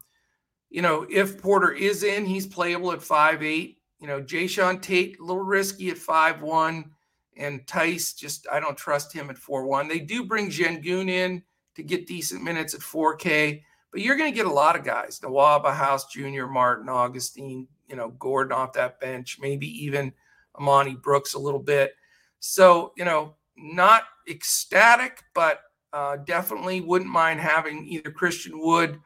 [0.69, 3.77] you know, if Porter is in, he's playable at five eight.
[3.99, 6.91] You know, Jae'Sean Tate, a little risky at five one,
[7.37, 9.87] and Theis, just I don't trust him at four one.
[9.87, 11.43] They do bring Sengun in
[11.75, 13.61] to get decent minutes at 4K,
[13.91, 17.95] but you're going to get a lot of guys: Nawaba House Jr., Martin, Augustin, you
[17.95, 20.11] know, Gordon off that bench, maybe even
[20.55, 21.93] Armoni Brooks a little bit.
[22.39, 25.61] So, you know, not ecstatic, but
[25.93, 28.99] uh, definitely wouldn't mind having either Christian Wood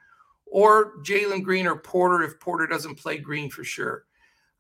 [0.46, 4.06] or Jalen Green or Porter if Porter doesn't play Green for sure.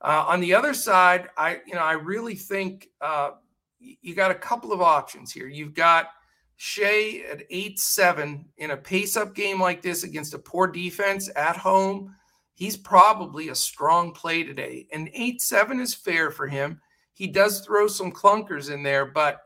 [0.02, 3.32] Uh, on the other side, I you know I really think uh,
[3.80, 5.48] you got a couple of options here.
[5.48, 6.12] You've got
[6.58, 11.30] Shai at eight seven in a pace up game like this against a poor defense
[11.36, 12.16] at home.
[12.54, 16.80] He's probably a strong play today, and eight seven is fair for him.
[17.14, 19.42] He does throw some clunkers in there, but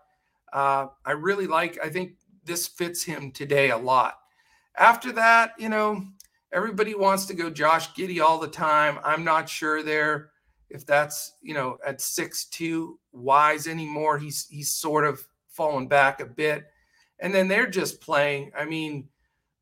[0.54, 2.14] uh, I really like, I think
[2.46, 4.20] this fits him today a lot.
[4.78, 6.04] After that, you know,
[6.52, 9.00] everybody wants to go Josh Giddey all the time.
[9.04, 10.30] I'm not sure there
[10.70, 14.18] if that's, you know, at six two wise anymore.
[14.18, 16.66] He's he's sort of fallen back a bit.
[17.20, 18.52] And then they're just playing.
[18.58, 19.08] I mean,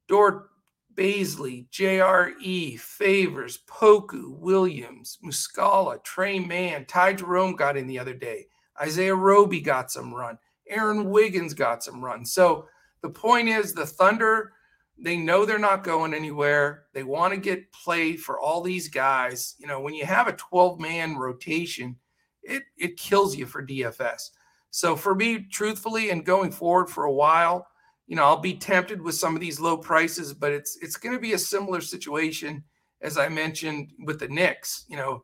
[0.08, 0.50] Dort
[0.96, 8.48] Bazley, JRE, Favors, Poku, Williams, Muscala, Tre Mann, Ty Jerome got in the other day.
[8.82, 10.38] Isaiah Roby got some run.
[10.72, 12.34] Aaron Wiggins got some runs.
[12.34, 12.68] So
[13.02, 14.54] the point is the Thunder,
[14.98, 16.86] they know they're not going anywhere.
[16.94, 19.56] They want to get play for all these guys.
[19.60, 21.96] You know, when you have a 12 man rotation,
[22.44, 24.30] it, it kills you for DFS.
[24.70, 27.68] So for me, truthfully, and going forward for a while,
[28.08, 31.16] you know, I'll be tempted with some of these low prices, but it's it's going
[31.16, 32.64] to be a similar situation
[33.02, 34.86] as I mentioned with the Knicks.
[34.88, 35.24] You know,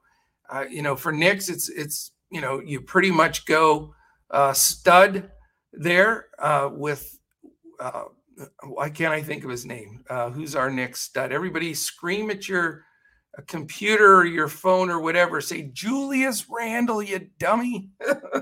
[0.50, 3.94] uh, you know, for Knicks, it's it's you know, you pretty much go
[4.32, 5.30] uh, stud
[5.74, 7.20] there uh, with
[7.80, 8.06] uh,
[8.64, 10.04] why can't I think of his name?
[10.10, 11.32] Uh, who's our next stud?
[11.32, 12.86] Everybody scream at your
[13.38, 15.42] uh, computer or your phone or whatever.
[15.42, 17.90] Say Julius Randle, you dummy.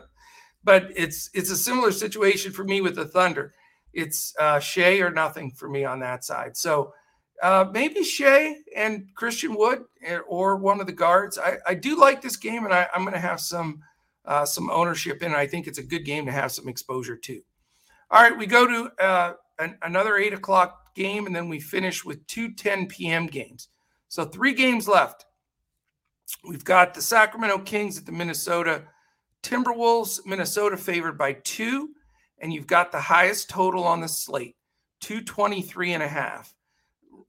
[0.64, 3.54] but it's it's a similar situation for me with the Thunder.
[3.94, 6.58] It's uh, Shai or nothing for me on that side.
[6.58, 6.94] So
[7.42, 11.38] uh, maybe Shai and Christian Wood eh, or one of the guards.
[11.38, 13.82] I, I do like this game, and I, I'm going to have some
[14.28, 15.34] uh, some ownership in.
[15.34, 17.42] I think it's a good game to have some exposure to.
[18.12, 22.06] All right, we go to uh, an, another eight o'clock game, and then we finish
[22.06, 23.28] with two 10 p.m.
[23.28, 23.70] games.
[24.08, 25.26] So three games left.
[26.48, 28.84] We've got the Sacramento Kings at the Minnesota
[29.44, 30.26] Timberwolves.
[30.26, 31.92] Minnesota favored by two.
[32.40, 34.56] and you've got the highest total on the slate,
[35.02, 36.54] 223 and a half.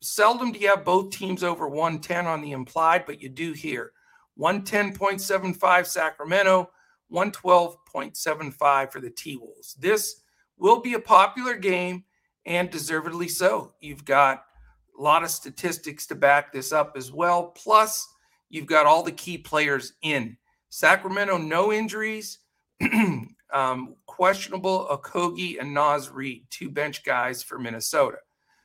[0.01, 3.93] Seldom do you have both teams over 110 on the implied, but you do here.
[4.39, 6.71] 110.75 Sacramento,
[7.13, 9.75] 112.75 for the T Wolves.
[9.75, 10.23] This
[10.59, 12.05] will be a popular game
[12.45, 13.75] and deservedly so.
[13.81, 14.45] You've got
[14.99, 17.49] a lot of statistics to back this up as well.
[17.49, 18.09] Plus,
[18.49, 20.37] you've got all the key players in.
[20.69, 22.39] Sacramento, no injuries.
[23.53, 28.19] um, questionable Okogie and Naz Reid, two bench guys for Minnesota.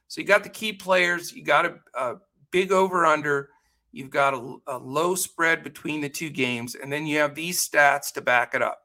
[0.07, 1.31] So you got the key players.
[1.31, 2.15] You got a, a
[2.51, 3.49] big over under.
[3.91, 6.75] You've got a, a low spread between the two games.
[6.75, 8.79] And then you have these stats to back it up.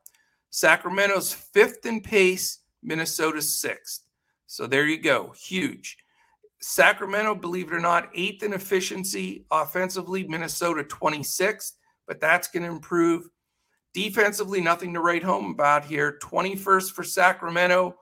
[0.51, 4.03] Sacramento's fifth in pace, Minnesota's sixth.
[4.47, 5.33] So there you go.
[5.37, 5.99] Huge.
[6.61, 11.73] Sacramento, believe it or not, eighth in efficiency offensively, Minnesota 26th,
[12.07, 13.29] but that's going to improve.
[13.93, 16.19] Defensively, nothing to write home about here.
[16.23, 17.97] 21st for Sacramento,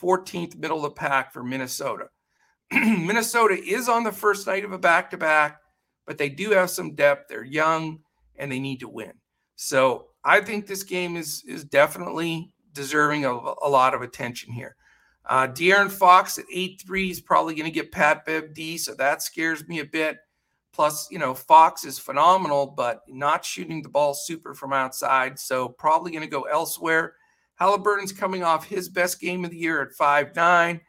[0.00, 2.08] 14th middle of the pack for Minnesota.
[2.72, 5.60] Minnesota is on the first night of a back to back,
[6.06, 7.28] but they do have some depth.
[7.28, 8.00] They're young
[8.36, 9.12] and they need to win.
[9.56, 14.76] So I think this game is is definitely deserving of a lot of attention here.
[15.26, 18.94] Uh, De'Aaron Fox at 8 3 is probably going to get Pat Bev D, so
[18.94, 20.18] that scares me a bit.
[20.72, 25.38] Plus, you know, Fox is phenomenal, but not shooting the ball super from outside.
[25.38, 27.14] So probably going to go elsewhere.
[27.56, 30.80] Halliburton's coming off his best game of the year at five nine.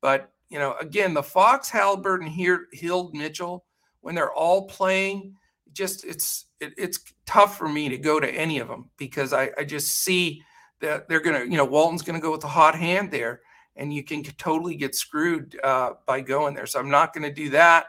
[0.00, 3.64] But, you know, again, the Fox, Halliburton, here, Hield, Mitchell,
[4.08, 5.36] when they're all playing,
[5.74, 9.50] just it's it, it's tough for me to go to any of them because I,
[9.58, 10.42] I just see
[10.80, 13.42] that they're to, you know, Walton's to go with the hot hand there
[13.76, 16.64] and you can totally get screwed uh, by going there.
[16.64, 17.88] So I'm not to do that.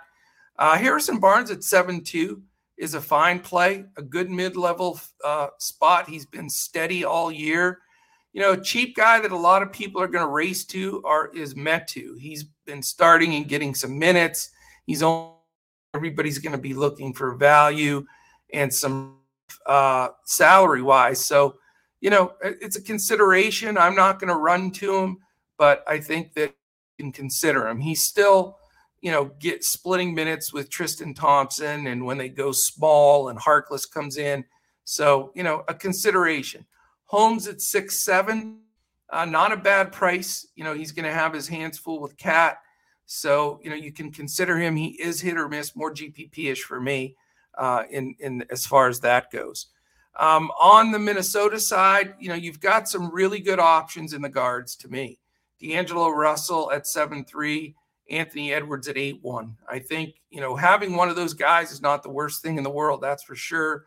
[0.57, 2.41] Uh, Harrison Barnes at 7 2
[2.77, 6.09] is a fine play, a good mid level uh, spot.
[6.09, 7.79] He's been steady all year.
[8.33, 11.31] You know, cheap guy that a lot of people are going to race to are
[11.33, 12.19] is Metu.
[12.19, 14.49] He's been starting and getting some minutes.
[14.85, 15.38] He's on.
[15.99, 18.05] Everybody's going to be looking for value
[18.53, 19.17] and some
[19.65, 21.19] uh, salary wise.
[21.25, 21.59] So,
[21.99, 23.77] you know, it's a consideration.
[23.77, 25.17] I'm not going to run to him,
[25.57, 26.55] but I think that
[26.97, 27.81] you can consider him.
[27.81, 28.59] He's still
[29.01, 33.89] you know, get splitting minutes with Tristan Thompson and when they go small and Harkless
[33.89, 34.43] comes in.
[34.83, 36.65] So, you know, a consideration.
[37.05, 38.59] Holmes at six seven,
[39.09, 40.47] uh, not a bad price.
[40.55, 42.57] You know, he's going to have his hands full with KAT.
[43.11, 44.75] So, you know, you can consider him.
[44.75, 47.15] He is hit or miss, more GPP ish for me
[47.57, 49.67] uh, in, in as far as that goes.
[50.19, 54.29] Um, on the Minnesota side, you know, you've got some really good options in the
[54.29, 55.17] guards to me.
[55.59, 57.75] D'Angelo Russell at seven three.
[58.11, 59.57] Anthony Edwards at 8 1.
[59.69, 62.63] I think, you know, having one of those guys is not the worst thing in
[62.63, 63.01] the world.
[63.01, 63.85] That's for sure.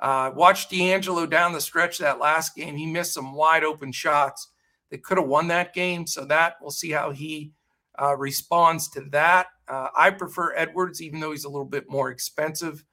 [0.00, 2.74] Uh, watch D'Angelo down the stretch that last game.
[2.74, 4.48] He missed some wide open shots
[4.90, 6.04] that could have won that game.
[6.04, 7.52] So that we'll see how he
[8.00, 9.48] uh, responds to that.
[9.68, 12.84] Uh, I prefer Edwards, even though he's a little bit more expensive.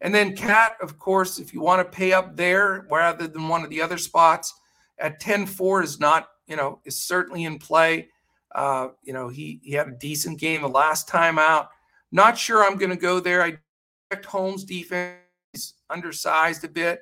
[0.00, 3.64] And then KAT, of course, if you want to pay up there rather than one
[3.64, 4.54] of the other spots
[4.98, 8.08] at 10 4 is not, you know, is certainly in play.
[8.54, 11.70] Uh, you know, he he had a decent game the last time out.
[12.12, 13.42] Not sure I'm going to go there.
[13.42, 13.56] I
[14.10, 15.18] expect Holmes' defense
[15.54, 17.00] is undersized a bit,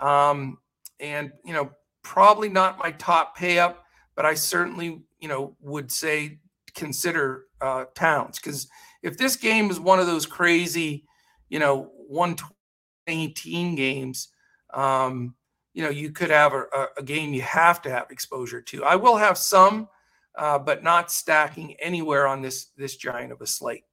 [0.00, 0.58] um,
[0.98, 1.70] and you know,
[2.02, 3.84] probably not my top pay up,
[4.16, 6.40] but I certainly you know would say
[6.74, 8.68] consider uh, Towns because
[9.02, 11.04] if this game is one of those crazy,
[11.48, 14.28] you know, 118 games.
[14.72, 15.34] Um,
[15.74, 18.84] you know, you could have a, a, game you have to have exposure to.
[18.84, 19.88] I will have some
[20.36, 23.84] uh, but not stacking anywhere on this this giant of a slate.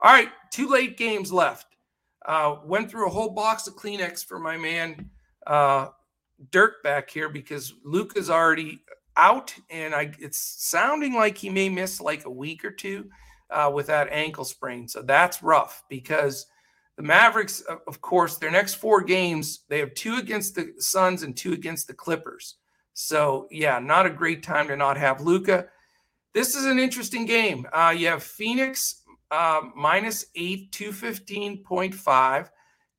[0.00, 1.66] All right, two late games left.
[2.26, 5.10] Uh, went through a whole box of Kleenex for my man
[5.46, 5.88] uh,
[6.50, 8.82] Dirk back here because Luke is already
[9.16, 13.10] out, and I it's sounding like he may miss like a week or two
[13.50, 14.88] uh, with that ankle sprain.
[14.88, 16.46] So that's rough because
[16.96, 21.36] the Mavericks, of course, their next four games they have two against the Suns and
[21.36, 22.56] two against the Clippers.
[22.92, 25.66] So yeah, not a great time to not have Luka.
[26.32, 27.66] This is an interesting game.
[27.72, 32.48] Uh, you have Phoenix uh, minus eight, 215.5.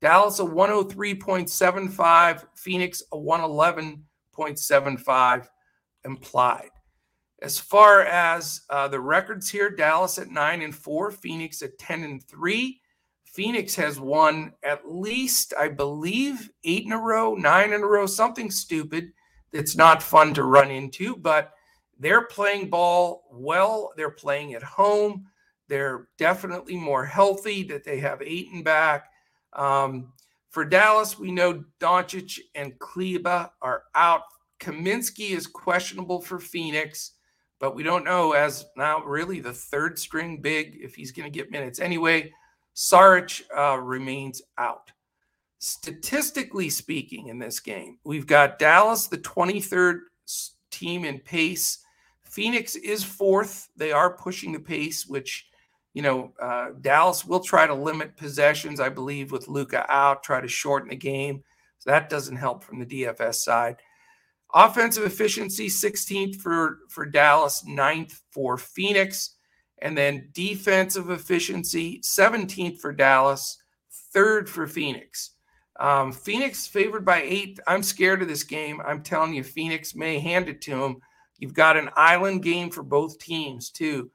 [0.01, 2.45] Dallas a 103.75.
[2.55, 5.47] Phoenix a 111.75
[6.05, 6.69] implied.
[7.41, 12.03] As far as uh, the records here, Dallas at nine and four, Phoenix at 10
[12.03, 12.81] and three.
[13.25, 18.05] Phoenix has won at least, I believe, eight in a row, nine in a row,
[18.05, 19.11] something stupid
[19.51, 21.51] that's not fun to run into, but
[21.99, 23.91] they're playing ball well.
[23.97, 25.25] They're playing at home.
[25.67, 29.09] They're definitely more healthy that they have Ayton back.
[29.53, 30.13] Um,
[30.49, 34.23] for Dallas, we know Doncic and Kleber are out
[34.59, 37.11] Kaminsky is questionable for Phoenix,
[37.59, 41.37] but we don't know as now really the third string big if he's going to
[41.37, 42.31] get minutes anyway.
[42.75, 44.91] Saric uh, remains out.
[45.59, 50.01] Statistically speaking, in this game, we've got Dallas, the 23rd
[50.69, 51.79] team in pace.
[52.23, 53.69] Phoenix is fourth.
[53.77, 55.47] They are pushing the pace, which,
[55.93, 60.41] you know, uh, Dallas will try to limit possessions, I believe, with Luka out, try
[60.41, 61.43] to shorten the game.
[61.79, 63.77] So that doesn't help from the DFS side.
[64.53, 69.35] Offensive efficiency, 16th for, for Dallas, 9th for Phoenix.
[69.81, 73.57] And then defensive efficiency, 17th for Dallas,
[74.13, 75.31] third for Phoenix.
[75.77, 77.59] Um, Phoenix favored by eight.
[77.67, 78.81] I'm scared of this game.
[78.85, 80.97] I'm telling you, Phoenix may hand it to them.
[81.37, 84.09] You've got an island game for both teams, too.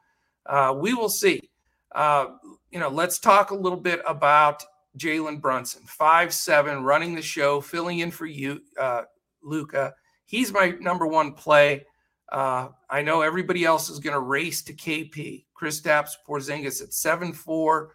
[0.46, 1.50] Uh, we will see.
[1.94, 2.26] Uh,
[2.70, 4.64] you know, let's talk a little bit about
[4.98, 9.02] Jalen Brunson, five seven, running the show, filling in for you, uh,
[9.42, 9.94] Luka.
[10.30, 11.86] He's my number one play.
[12.30, 15.44] Uh, I know everybody else is going to race to KP.
[15.54, 17.90] Chris Kristaps Porzingis at seven four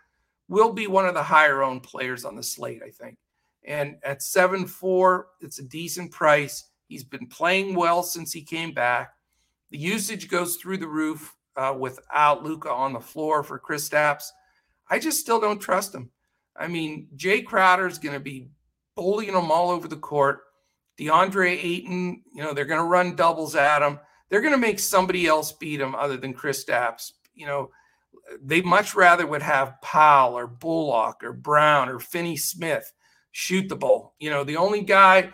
[0.49, 3.17] will be one of the higher owned players on the slate, I think.
[3.63, 6.65] And at 7 4, it's a decent price.
[6.87, 9.13] He's been playing well since he came back.
[9.71, 14.25] The usage goes through the roof uh, without Luka on the floor for Chris Kristaps.
[14.89, 16.11] I just still don't trust him.
[16.55, 18.49] I mean, Jay Crowder is going to be
[18.95, 20.41] bullying him all over the court.
[20.97, 23.99] DeAndre Ayton, you know, they're going to run doubles at him.
[24.29, 27.11] They're going to make somebody else beat him other than Chris Kristaps.
[27.33, 27.69] You know,
[28.41, 32.91] they much rather would have Powell or Bullock or Brown or Finney Smith
[33.31, 34.15] shoot the ball.
[34.19, 35.31] You know, the only guy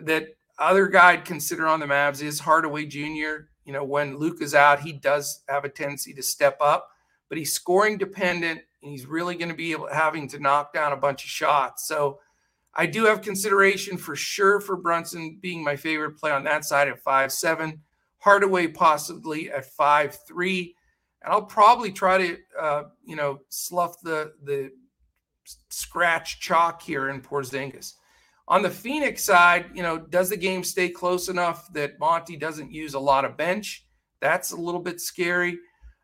[0.00, 3.48] that other guy I'd consider on the Mavs is Hardaway Jr.
[3.64, 6.88] You know, when Luke is out, he does have a tendency to step up,
[7.28, 10.92] but he's scoring dependent and he's really going to be able having to knock down
[10.92, 11.86] a bunch of shots.
[11.86, 12.20] So
[12.74, 16.88] I do have consideration for sure for Brunson being my favorite play on that side
[16.88, 17.80] at five seven,
[18.18, 20.74] Hardaway possibly at five three,
[21.22, 24.70] and I'll probably try to uh, you know slough the the
[25.68, 27.94] scratch chalk here in Porzingis.
[28.48, 32.72] On the Phoenix side, you know, does the game stay close enough that Monty doesn't
[32.72, 33.86] use a lot of bench?
[34.20, 35.58] That's a little bit scary.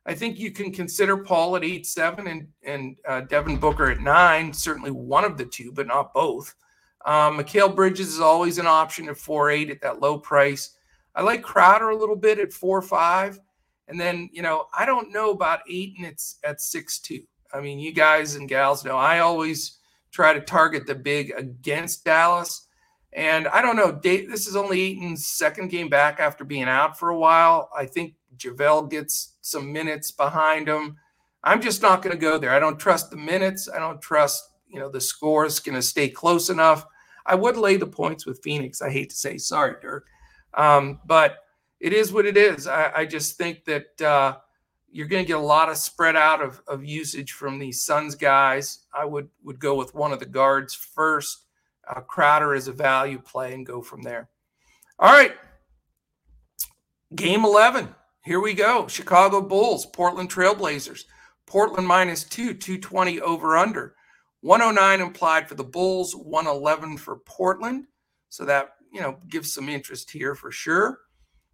[0.07, 4.01] I think you can consider Paul at eight seven and and uh, Devin Booker at
[4.01, 4.53] nine.
[4.53, 6.55] Certainly one of the two, but not both.
[7.05, 10.77] Um, Mikal Bridges is always an option at four eight at that low price.
[11.15, 13.41] I like Crowder a little bit at four five,
[13.89, 16.05] and then you know I don't know about Ayton.
[16.05, 17.23] It's at six two.
[17.53, 19.79] I mean, you guys and gals know I always
[20.13, 22.63] try to target the big against Dallas.
[23.13, 27.09] And I don't know, this is only Ayton's second game back after being out for
[27.09, 27.71] a while.
[27.75, 30.97] I think JaVale gets some minutes behind him.
[31.45, 32.51] I'm just not going to go there.
[32.51, 33.69] I don't trust the minutes.
[33.69, 36.87] I don't trust, you know, the score is going to stay close enough.
[37.25, 38.83] I would lay the points with Phoenix.
[38.83, 40.07] I hate to say sorry, Dirk.
[40.55, 41.39] Um, but
[41.81, 42.67] it is what it is.
[42.67, 44.37] I, I just think that uh,
[44.91, 48.15] you're going to get a lot of spread out of, of usage from these Suns
[48.15, 48.81] guys.
[48.95, 51.45] I would would go with one of the guards first.
[51.89, 54.29] Uh, Crowder is a value play and go from there.
[54.99, 55.35] All right.
[57.15, 57.95] Game 11.
[58.27, 58.89] Here we go.
[58.89, 61.05] Chicago Bulls, Portland Trailblazers.
[61.47, 63.95] Portland minus two, 220 over under.
[64.41, 67.87] 109 implied for the Bulls, 111 for Portland.
[68.29, 70.99] So that, you know, gives some interest here for sure.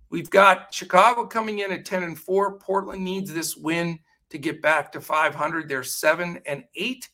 [0.09, 2.59] We've got Chicago coming in at 10 and 4.
[2.59, 3.99] Portland needs this win
[4.31, 5.69] to get back to 500.
[5.69, 7.11] They're 7 and 8.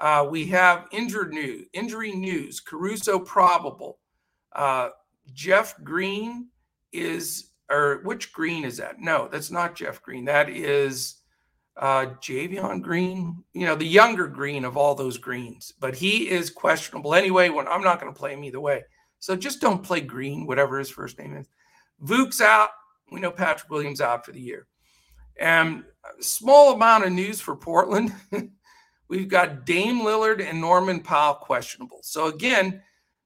[0.00, 2.58] Uh, we have injured news, injury news.
[2.58, 4.00] Caruso probable.
[4.52, 4.88] Uh,
[5.32, 6.48] Jeff Green
[6.92, 8.98] is, or which Green is that?
[8.98, 10.24] No, that's not Jeff Green.
[10.24, 11.16] That is
[11.76, 15.72] uh, Javonte Green, you know, the younger Green of all those Greens.
[15.78, 17.48] But he is questionable anyway.
[17.50, 18.84] When I'm not going to play him either way.
[19.20, 21.48] So just don't play Green, whatever his first name is.
[22.04, 22.70] Vuk's out.
[23.10, 24.66] We know Patrick Williams out for the year.
[25.40, 25.84] And
[26.20, 28.12] small amount of news for Portland.
[29.08, 32.00] We've got Dame Lillard and Norman Powell questionable.
[32.02, 32.82] So again,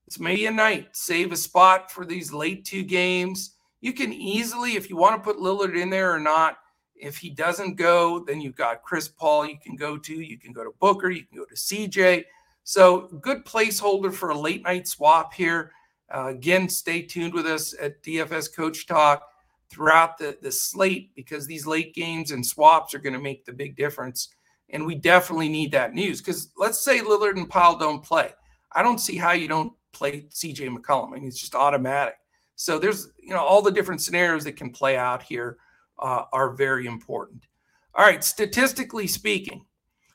[0.07, 0.89] it's maybe a night.
[0.93, 3.52] Save a spot for these late two games.
[3.83, 6.57] You can easily, if you want to put Lillard in there or not,
[6.95, 10.15] if he doesn't go, then you've got Chris Paul you can go to.
[10.15, 11.11] You can go to Booker.
[11.11, 12.25] You can go to CJ.
[12.63, 15.73] So good placeholder for a late night swap here.
[16.15, 19.29] Uh, again, stay tuned with us at DFS Coach Talk
[19.69, 23.53] throughout the, the slate because these late games and swaps are going to make the
[23.53, 24.29] big difference.
[24.71, 28.31] And we definitely need that news because let's say Lillard and Powell don't play.
[28.71, 31.09] I don't see how you don't play CJ McCollum.
[31.09, 32.15] I mean, it's just automatic.
[32.57, 35.59] So there's, you know, all the different scenarios that can play out here
[35.99, 37.47] uh, are very important.
[37.95, 39.65] All right, statistically speaking,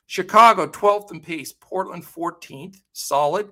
[0.06, 3.50] Chicago 12th in pace, Portland 14th, solid.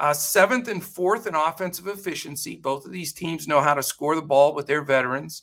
[0.00, 2.56] uh, seventh and fourth in offensive efficiency.
[2.56, 5.42] Both of these teams know how to score the ball with their veterans.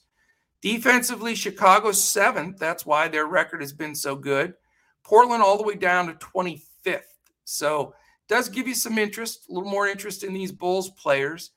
[0.62, 2.58] Defensively, Chicago's seventh.
[2.58, 4.56] That's why their record has been so good.
[5.04, 7.02] Portland all the way down to 25th.
[7.46, 7.94] So
[8.28, 11.52] does give you some interest, a little more interest in these Bulls players.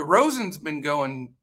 [0.00, 1.34] DeRozan's been going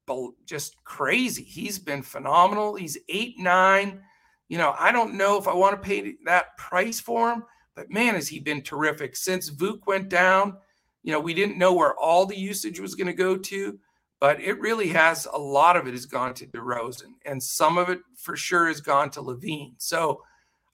[0.46, 1.44] just crazy.
[1.44, 2.76] He's been phenomenal.
[2.76, 4.02] He's eight nine.
[4.50, 7.44] You know, I don't know if I want to pay that price for him,
[7.76, 10.58] but man, has he been terrific since Vuk went down.
[11.04, 13.78] You know, we didn't know where all the usage was going to go to,
[14.20, 17.90] but it really has a lot of it has gone to DeRozan, and some of
[17.90, 19.74] it for sure has gone to LaVine.
[19.78, 20.24] So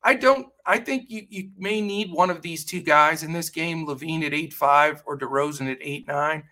[0.03, 0.47] I don't.
[0.65, 4.23] I think you you may need one of these two guys in this game: LaVine
[4.23, 6.43] at eight five or DeRozan at eight nine.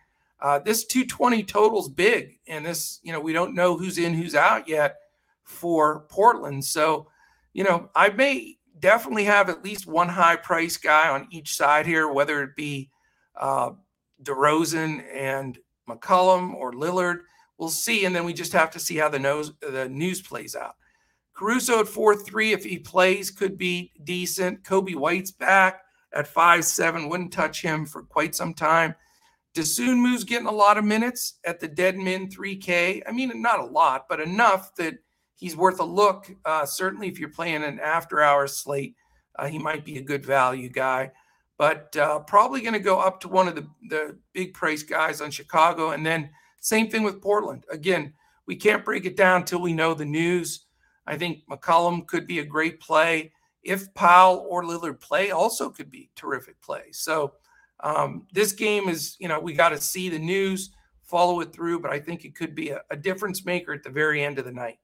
[0.42, 4.34] Uh, this 220 total's big, and this, you know, we don't know who's in, who's
[4.34, 4.96] out yet
[5.44, 6.66] for Portland.
[6.66, 7.08] So,
[7.54, 11.86] you know, I may definitely have at least one high price guy on each side
[11.86, 12.90] here, whether it be
[13.40, 13.72] uh,
[14.24, 17.20] DeRozan and McCollum or Lillard.
[17.58, 20.56] We'll see, and then we just have to see how the nose the news plays
[20.56, 20.76] out.
[21.36, 24.64] Caruso at four three, if he plays, could be decent.
[24.64, 25.82] Coby White's back
[26.14, 27.08] at five seven.
[27.08, 28.96] Wouldn't touch him for quite some time.
[29.54, 33.02] Dosunmu's getting a lot of minutes at the dead Deadman 3K.
[33.08, 34.96] I mean, not a lot, but enough that
[35.36, 36.32] he's worth a look.
[36.46, 38.96] Uh, certainly, if you're playing an after hours slate,
[39.38, 41.12] uh, he might be a good value guy.
[41.58, 45.22] But uh, probably going to go up to one of the, the big price guys
[45.22, 45.92] on Chicago.
[45.92, 46.30] And then
[46.60, 47.66] same thing with Portland.
[47.70, 48.14] Again,
[48.48, 50.66] we can't break it down until we know the news.
[51.06, 53.32] I think McCollum could be a great play.
[53.64, 56.86] If Powell or Lillard play, also could be terrific play.
[56.92, 57.34] So,
[57.84, 60.72] um, this game is, you know, we got to see the news,
[61.04, 63.90] follow it through, but I think it could be a, a difference maker at the
[63.90, 64.80] very end of the night.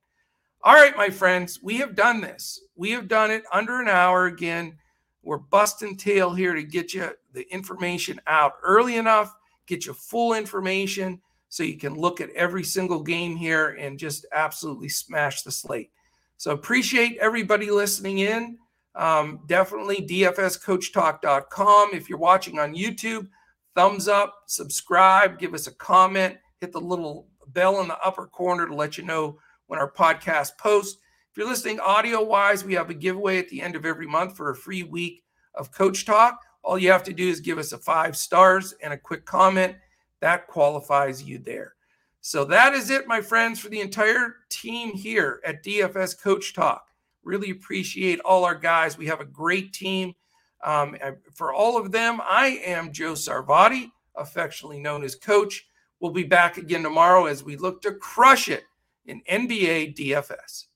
[0.63, 2.61] All right, my friends, we have done this.
[2.75, 4.77] We have done it under an hour again.
[5.23, 9.35] We're busting tail here to get you the information out early enough,
[9.67, 14.25] get you full information so you can look at every single game here and just
[14.33, 15.91] absolutely smash the slate.
[16.37, 18.57] So appreciate everybody listening in.
[18.97, 21.89] Um, definitely dfscoachtalk.com.
[21.93, 23.27] If you're watching on YouTube,
[23.75, 28.67] thumbs up, subscribe, give us a comment, hit the little bell in the upper corner
[28.67, 29.37] to let you know
[29.67, 30.97] when our podcast posts.
[31.31, 34.35] If you're listening audio wise, we have a giveaway at the end of every month
[34.35, 35.23] for a free week
[35.53, 36.39] of Coach Talk.
[36.63, 39.75] All you have to do is give us a five stars and a quick comment.
[40.21, 41.75] That qualifies you there.
[42.21, 46.86] So that is it, my friends, for the entire team here at DFS Coach Talk.
[47.27, 48.97] Really appreciate all our guys.
[48.97, 50.15] We have a great team.
[50.63, 50.95] Um,
[51.35, 55.67] for all of them, I am Joe Sarvati, affectionately known as Coach.
[55.99, 58.63] We'll be back again tomorrow as we look to crush it
[59.05, 60.67] in NBA DFS.